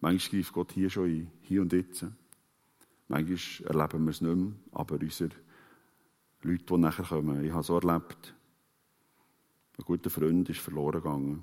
Manchmal 0.00 0.40
greift 0.40 0.52
Gott 0.52 0.72
hier 0.72 0.90
schon 0.90 1.08
ein, 1.08 1.30
hier 1.42 1.62
und 1.62 1.72
jetzt. 1.72 2.06
Manchmal 3.08 3.68
erleben 3.68 4.04
wir 4.04 4.10
es 4.10 4.20
nicht 4.20 4.36
mehr, 4.36 4.52
aber 4.72 5.00
unsere 5.00 5.30
Leute, 6.44 6.64
die 6.64 6.76
nachher 6.76 7.06
kommen, 7.06 7.42
ich 7.42 7.52
habe 7.52 7.62
so 7.62 7.78
erlebt, 7.78 8.34
ein 9.78 9.84
guter 9.84 10.10
Freund 10.10 10.48
ist 10.50 10.60
verloren 10.60 11.02
gegangen. 11.02 11.42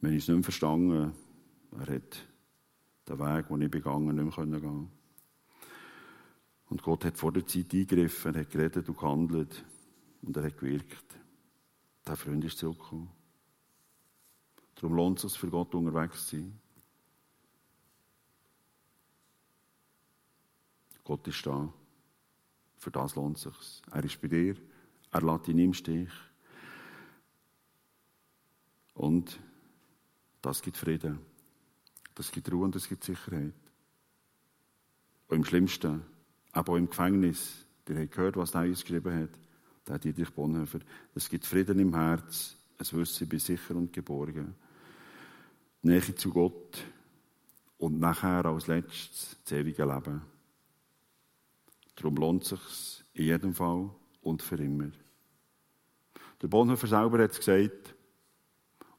Wir 0.00 0.10
haben 0.10 0.16
es 0.16 0.28
nicht 0.28 0.36
mehr 0.36 0.44
verstanden. 0.44 1.12
Er 1.72 1.94
hat 1.94 2.28
den 3.08 3.18
Weg, 3.18 3.48
den 3.48 3.62
ich 3.62 3.70
begangen 3.70 4.14
nicht 4.14 4.36
mehr 4.36 4.60
gehen 4.60 4.90
Und 6.68 6.82
Gott 6.82 7.06
hat 7.06 7.16
vor 7.16 7.32
der 7.32 7.46
Zeit 7.46 7.72
eingegriffen, 7.72 8.34
er 8.34 8.42
hat 8.42 8.50
geredet 8.50 8.88
und 8.88 8.98
gehandelt 8.98 9.64
und 10.20 10.36
er 10.36 10.44
hat 10.44 10.58
gewirkt. 10.58 11.18
Der 12.06 12.16
Freund 12.16 12.44
ist 12.44 12.58
zurückgekommen. 12.58 13.10
Darum 14.74 14.94
lohnt 14.94 15.24
es 15.24 15.32
sich 15.32 15.40
für 15.40 15.48
Gott 15.48 15.74
unterwegs 15.74 16.26
zu 16.26 16.36
sein. 16.36 16.60
Gott 21.02 21.26
ist 21.26 21.46
da. 21.46 21.72
Für 22.82 22.90
das 22.90 23.14
lohnt 23.14 23.36
es 23.36 23.44
sich. 23.44 23.82
Er 23.92 24.02
ist 24.02 24.20
bei 24.20 24.26
dir. 24.26 24.56
Er 25.12 25.22
lässt 25.22 25.46
ihn 25.46 25.58
im 25.60 25.72
Stich. 25.72 26.10
Und 28.94 29.38
das 30.42 30.60
gibt 30.60 30.76
Frieden. 30.76 31.20
Das 32.16 32.32
gibt 32.32 32.50
Ruhe 32.50 32.64
und 32.64 32.74
das 32.74 32.88
gibt 32.88 33.04
Sicherheit. 33.04 33.54
Auch 35.28 35.34
im 35.36 35.44
Schlimmsten, 35.44 36.02
aber 36.50 36.72
auch 36.72 36.76
im 36.76 36.90
Gefängnis. 36.90 37.64
Ihr 37.88 38.00
habt 38.00 38.10
gehört, 38.10 38.36
was 38.36 38.50
der 38.50 38.66
geschrieben 38.66 39.14
hat. 39.14 39.38
Der 39.86 40.00
Dietrich 40.00 40.30
Bonhoeffer. 40.30 40.80
Es 41.14 41.28
gibt 41.28 41.46
Frieden 41.46 41.78
im 41.78 41.94
Herz. 41.94 42.56
Es 42.78 42.92
Wissen, 42.92 43.28
ich 43.32 43.44
sicher 43.44 43.76
und 43.76 43.92
geborgen. 43.92 44.56
Nähe 45.82 46.16
zu 46.16 46.32
Gott. 46.32 46.84
Und 47.78 48.00
nachher 48.00 48.44
als 48.44 48.66
letztes 48.66 49.36
das 49.44 49.52
ewige 49.52 49.84
Leben. 49.84 50.31
Darum 52.02 52.16
lohnt 52.16 52.42
es 52.42 52.48
sich 52.48 53.04
in 53.14 53.24
jedem 53.26 53.54
Fall 53.54 53.88
und 54.22 54.42
für 54.42 54.56
immer. 54.56 54.90
Der 56.40 56.48
Bonhoeffer 56.48 56.88
selber 56.88 57.22
hat 57.22 57.30
es 57.30 57.38
gesagt, 57.38 57.94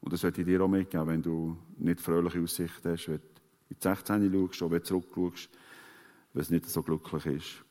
und 0.00 0.12
das 0.12 0.22
werde 0.22 0.40
ich 0.40 0.46
dir 0.46 0.62
auch 0.62 0.68
mitgeben, 0.68 1.06
wenn 1.06 1.22
du 1.22 1.58
nicht 1.76 2.00
fröhliche 2.00 2.40
Aussichten 2.40 2.90
hast, 2.90 3.08
wenn 3.08 3.18
du 3.18 3.22
in 3.68 3.76
die 3.76 3.82
16 3.82 4.32
schaust, 4.32 4.62
auch 4.62 4.70
wenn 4.70 4.78
du 4.78 4.84
zurückschaust, 4.84 5.50
wenn 6.32 6.42
es 6.42 6.50
nicht 6.50 6.66
so 6.66 6.82
glücklich 6.82 7.26
ist. 7.26 7.64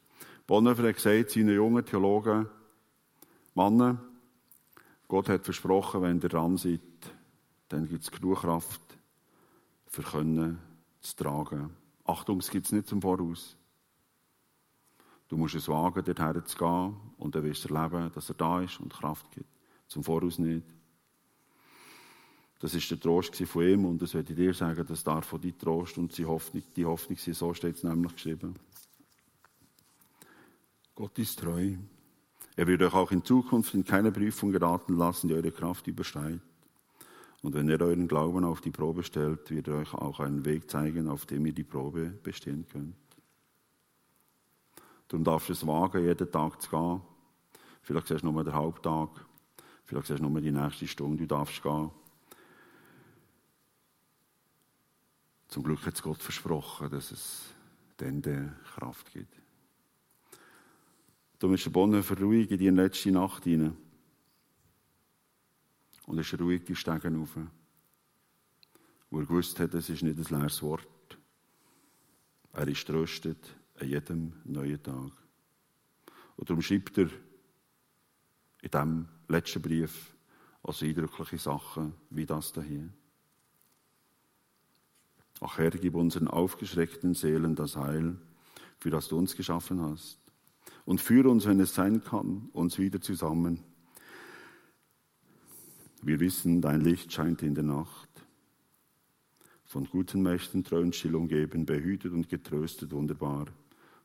Bonhoeffer 0.45 0.87
hat 0.87 0.95
gesagt, 0.95 1.31
seinen 1.31 1.55
jungen 1.55 1.83
Theologen, 1.83 2.47
Männer, 3.55 4.03
Gott 5.07 5.29
hat 5.29 5.45
versprochen, 5.45 6.03
wenn 6.03 6.21
ihr 6.21 6.29
dran 6.29 6.57
seid, 6.57 6.81
dann 7.69 7.87
gibt 7.87 8.03
es 8.03 8.11
genug 8.11 8.41
Kraft, 8.41 8.81
für 9.87 10.03
Können 10.03 10.59
zu 11.01 11.15
tragen. 11.15 11.71
Achtung, 12.05 12.39
es 12.39 12.51
gibt 12.51 12.67
es 12.67 12.71
nicht 12.71 12.87
zum 12.87 13.01
Voraus. 13.01 13.57
Du 15.27 15.37
musst 15.37 15.55
es 15.55 15.67
wagen, 15.67 16.03
dorthin 16.03 16.45
zu 16.45 16.57
gehen 16.57 16.97
und 17.17 17.35
dann 17.35 17.43
wirst 17.43 17.69
du 17.69 17.73
erleben, 17.73 18.11
dass 18.13 18.29
er 18.29 18.35
da 18.35 18.61
ist 18.61 18.79
und 18.79 18.93
Kraft 18.93 19.31
gibt. 19.31 19.49
Zum 19.87 20.03
Voraus 20.03 20.37
nicht. 20.39 20.65
Das 22.59 22.73
ist 22.73 22.89
der 22.89 22.99
Trost 22.99 23.35
von 23.35 23.63
ihm 23.63 23.85
und 23.85 24.01
das 24.01 24.13
werde 24.13 24.31
ich 24.31 24.37
dir 24.37 24.53
sagen, 24.53 24.85
das 24.87 25.03
darf 25.03 25.25
von 25.25 25.41
dir 25.41 25.57
Trost 25.57 25.97
und 25.97 26.17
die 26.17 26.25
Hoffnung, 26.25 26.63
die 26.75 26.85
Hoffnung 26.85 27.17
sein. 27.17 27.33
So 27.33 27.53
steht 27.53 27.75
es 27.75 27.83
nämlich 27.83 28.13
geschrieben. 28.13 28.55
Gott 30.95 31.17
ist 31.19 31.39
treu. 31.39 31.75
Er 32.55 32.67
wird 32.67 32.83
euch 32.83 32.93
auch 32.93 33.11
in 33.11 33.25
Zukunft 33.25 33.73
in 33.73 33.83
keine 33.83 34.11
Prüfung 34.11 34.51
geraten 34.51 34.95
lassen, 34.95 35.27
die 35.27 35.33
eure 35.33 35.51
Kraft 35.51 35.87
übersteigt. 35.87 36.39
Und 37.41 37.53
wenn 37.53 37.67
er 37.67 37.81
euren 37.81 38.07
Glauben 38.07 38.45
auf 38.45 38.61
die 38.61 38.71
Probe 38.71 39.03
stellt, 39.03 39.49
wird 39.49 39.67
er 39.67 39.75
euch 39.75 39.93
auch 39.93 40.21
einen 40.21 40.45
Weg 40.45 40.69
zeigen, 40.69 41.09
auf 41.09 41.25
dem 41.25 41.45
ihr 41.45 41.53
die 41.53 41.65
Probe 41.65 42.13
bestehen 42.23 42.65
könnt. 42.71 42.95
Darum 45.13 45.25
darfst 45.25 45.49
du 45.49 45.53
es 45.53 45.67
wagen, 45.67 46.03
jeden 46.03 46.31
Tag 46.31 46.59
zu 46.59 46.71
gehen. 46.71 47.01
Vielleicht 47.83 48.07
siehst 48.07 48.23
du 48.23 48.31
nur 48.31 48.43
den 48.43 48.55
Halbtag, 48.55 49.09
vielleicht 49.85 50.07
siehst 50.07 50.19
du 50.19 50.27
nur 50.27 50.41
die 50.41 50.51
nächste 50.51 50.87
Stunde, 50.87 51.17
du 51.17 51.27
darfst 51.27 51.61
gehen. 51.61 51.91
Zum 55.49 55.61
Glück 55.61 55.85
hat 55.85 55.93
es 55.93 56.01
Gott 56.01 56.17
versprochen, 56.17 56.89
dass 56.89 57.11
es 57.11 57.53
dann 57.97 58.23
die 58.23 58.49
Kraft 58.73 59.13
gibt. 59.13 59.39
Darum 61.37 61.53
ist 61.53 61.65
der 61.65 61.69
Bonhoeffer 61.69 62.19
ruhig 62.19 62.49
in 62.49 62.57
die 62.57 62.69
letzte 62.69 63.11
Nacht 63.11 63.43
hinein. 63.43 63.77
Und 66.07 66.17
ist 66.17 66.33
ruhig 66.39 66.63
die 66.63 66.75
Stegen 66.75 67.19
rauf. 67.19 67.37
Wo 69.11 69.19
er 69.19 69.27
gewusst 69.27 69.59
hat, 69.59 69.75
es 69.75 69.91
ist 69.91 70.01
nicht 70.01 70.17
ein 70.17 70.39
leeres 70.39 70.63
Wort. 70.63 71.19
Er 72.53 72.67
ist 72.67 72.87
tröstet 72.87 73.57
an 73.79 73.87
jedem 73.87 74.33
neuen 74.45 74.81
Tag. 74.81 75.11
Und 76.35 76.49
darum 76.49 76.61
schreibt 76.61 76.97
er 76.97 77.09
in 78.61 78.69
diesem 78.71 79.07
letzten 79.27 79.61
Brief 79.61 80.13
also 80.63 80.85
eindrückliche 80.85 81.37
Sachen 81.37 81.93
wie 82.09 82.25
das 82.25 82.53
hier. 82.53 82.89
Ach 85.41 85.57
Herr, 85.57 85.71
gib 85.71 85.95
unseren 85.95 86.27
aufgeschreckten 86.27 87.13
Seelen 87.13 87.55
das 87.55 87.75
Heil, 87.75 88.15
für 88.79 88.89
das 88.89 89.09
du 89.09 89.17
uns 89.17 89.35
geschaffen 89.35 89.81
hast. 89.81 90.19
Und 90.85 91.01
führe 91.01 91.29
uns, 91.29 91.45
wenn 91.45 91.59
es 91.59 91.73
sein 91.73 92.03
kann, 92.03 92.49
uns 92.53 92.77
wieder 92.77 93.01
zusammen. 93.01 93.61
Wir 96.01 96.19
wissen, 96.19 96.61
dein 96.61 96.81
Licht 96.81 97.11
scheint 97.11 97.41
in 97.43 97.55
der 97.55 97.63
Nacht. 97.63 98.09
Von 99.65 99.85
guten 99.85 100.21
Mächten 100.21 100.63
und 100.71 100.95
still 100.95 101.15
umgeben, 101.15 101.65
behütet 101.65 102.13
und 102.13 102.29
getröstet, 102.29 102.91
wunderbar 102.91 103.47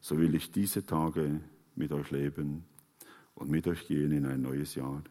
so 0.00 0.18
will 0.18 0.34
ich 0.34 0.50
diese 0.50 0.84
Tage 0.84 1.40
mit 1.74 1.92
euch 1.92 2.10
leben 2.10 2.64
und 3.34 3.50
mit 3.50 3.66
euch 3.66 3.86
gehen 3.86 4.12
in 4.12 4.26
ein 4.26 4.42
neues 4.42 4.74
Jahr. 4.74 5.02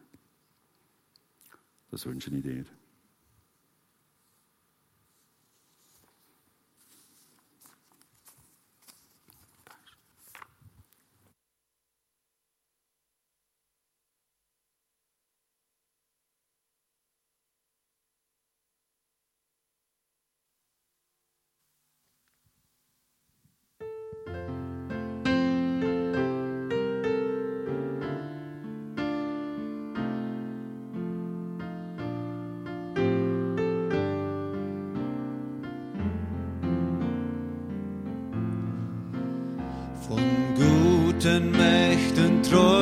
Das 1.90 2.04
wünsche 2.06 2.34
ich 2.34 2.42
dir. 2.42 2.64
Guten 41.28 41.50
Mächten 41.50 42.42
treu 42.42 42.77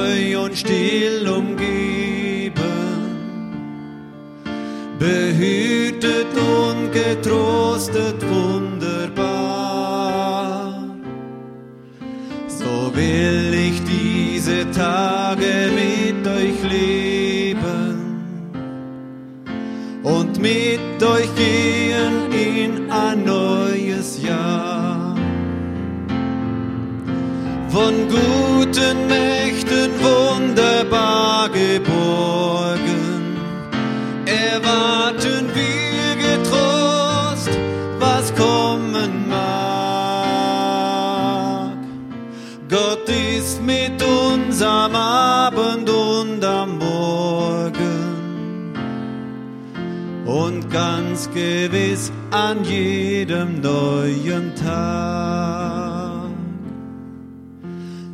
gewiss 51.37 52.11
an 52.31 52.64
jedem 52.64 53.61
neuen 53.61 54.55
Tag. 54.55 56.31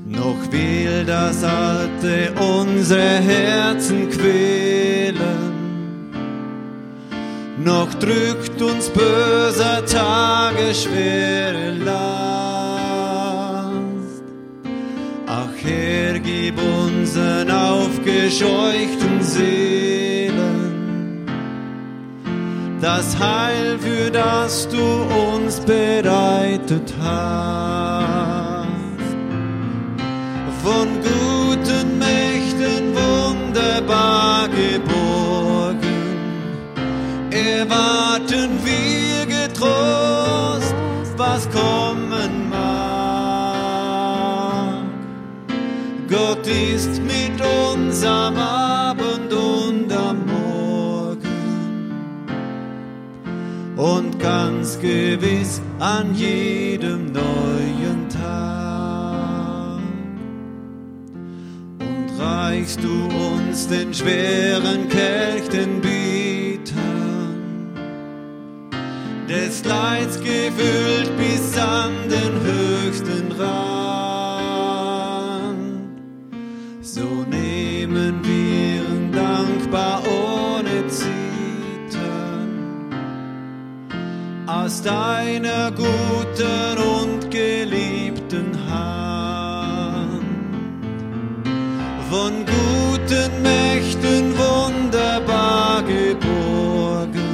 Noch 0.06 0.42
will 0.50 1.04
das 1.06 1.44
Alte 1.44 2.32
unsere 2.58 3.20
Herzen 3.32 4.10
quälen, 4.10 5.52
noch 7.64 7.94
drückt 7.94 8.60
uns 8.60 8.88
böser 8.88 9.86
Tage 9.86 10.74
schwere 10.74 11.70
Last. 11.84 12.02
Ach 15.26 15.54
Herr, 15.64 16.18
gib 16.18 16.56
unseren 16.58 17.50
aufgescheuchten 17.50 19.22
Seelen 19.22 20.01
das 22.82 23.16
Heil, 23.16 23.78
für 23.78 24.10
das 24.10 24.68
du 24.68 24.82
uns 25.32 25.60
bereitet 25.60 26.92
hast 27.00 27.62
von 30.64 30.88
guten 31.00 31.98
Mächten 31.98 32.92
wunderbar 32.94 34.48
geborgen. 34.48 35.78
Erwarten 37.30 38.58
wir 38.64 39.26
getrost, 39.26 40.74
was 41.16 41.48
kommen 41.50 42.50
mag. 42.50 43.62
Gott 46.10 46.46
ist 46.46 47.00
mit 47.02 47.40
uns 47.40 48.04
am 48.04 48.36
Abend 48.36 49.32
und 49.32 49.92
am 49.92 50.26
Morgen 50.26 50.41
und 53.82 54.20
ganz 54.20 54.78
gewiss 54.78 55.60
an 55.80 56.14
jedem 56.14 57.12
neuen 57.12 58.08
Tag. 58.08 58.62
reichst 62.18 62.80
du 62.84 63.08
uns 63.34 63.66
den 63.66 63.92
schweren 63.92 64.88
Kelch, 64.88 65.48
den 65.48 65.80
Bietern, 65.80 67.42
des 69.28 69.64
Leids 69.64 70.18
gefüllt 70.20 71.10
bis 71.16 71.58
an 71.58 71.92
den 72.08 72.32
höchsten 72.44 73.32
Rand. 73.32 73.81
Deiner 84.84 85.70
guten 85.70 86.78
und 86.78 87.30
geliebten 87.30 88.52
von 92.12 92.44
guten 92.44 93.42
Mächten 93.42 94.34
wunderbar 94.36 95.82
geborgen. 95.82 97.32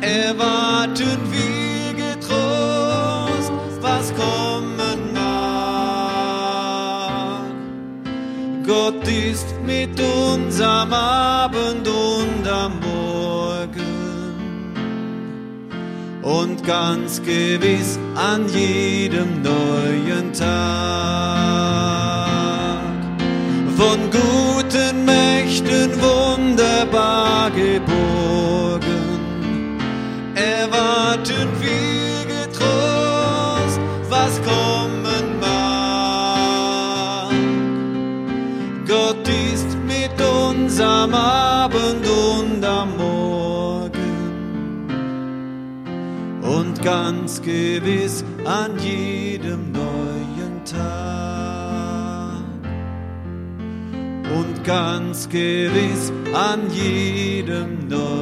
Erwarten 0.00 1.18
wir 1.30 1.92
getrost, 1.94 3.52
was 3.82 4.14
kommen 4.14 5.12
mag. 5.12 6.34
Gott 8.66 9.06
ist 9.06 9.54
mit 9.66 10.00
uns 10.00 10.58
am 10.58 10.90
Abend 10.94 11.86
und 11.86 12.48
am 12.48 12.80
Morgen 12.80 13.13
und 16.24 16.64
ganz 16.64 17.22
gewiss 17.22 17.98
an 18.14 18.48
jedem 18.48 19.42
neuen 19.42 20.32
Tag 20.32 20.54
von 23.76 23.98
guten 24.10 25.04
Mächten 25.04 25.90
wunderbar 26.00 27.50
geborgen. 27.50 29.20
Erwarten 30.34 31.48
wir 31.60 32.24
getrost, 32.26 33.78
was 34.08 34.40
kommen 34.42 35.38
mag. 35.40 37.30
Gott 38.88 39.28
ist 39.28 39.76
mit 39.86 40.18
uns 40.22 40.80
am 40.80 41.12
ganz 46.84 47.40
gewiss 47.40 48.22
an 48.44 48.78
jedem 48.78 49.72
neuen 49.72 50.64
Tag. 50.64 51.24
und 54.38 54.64
ganz 54.64 55.28
gewiss 55.28 56.12
an 56.32 56.60
jedem 56.70 57.88
neuen 57.88 57.88
Tag. 57.90 58.13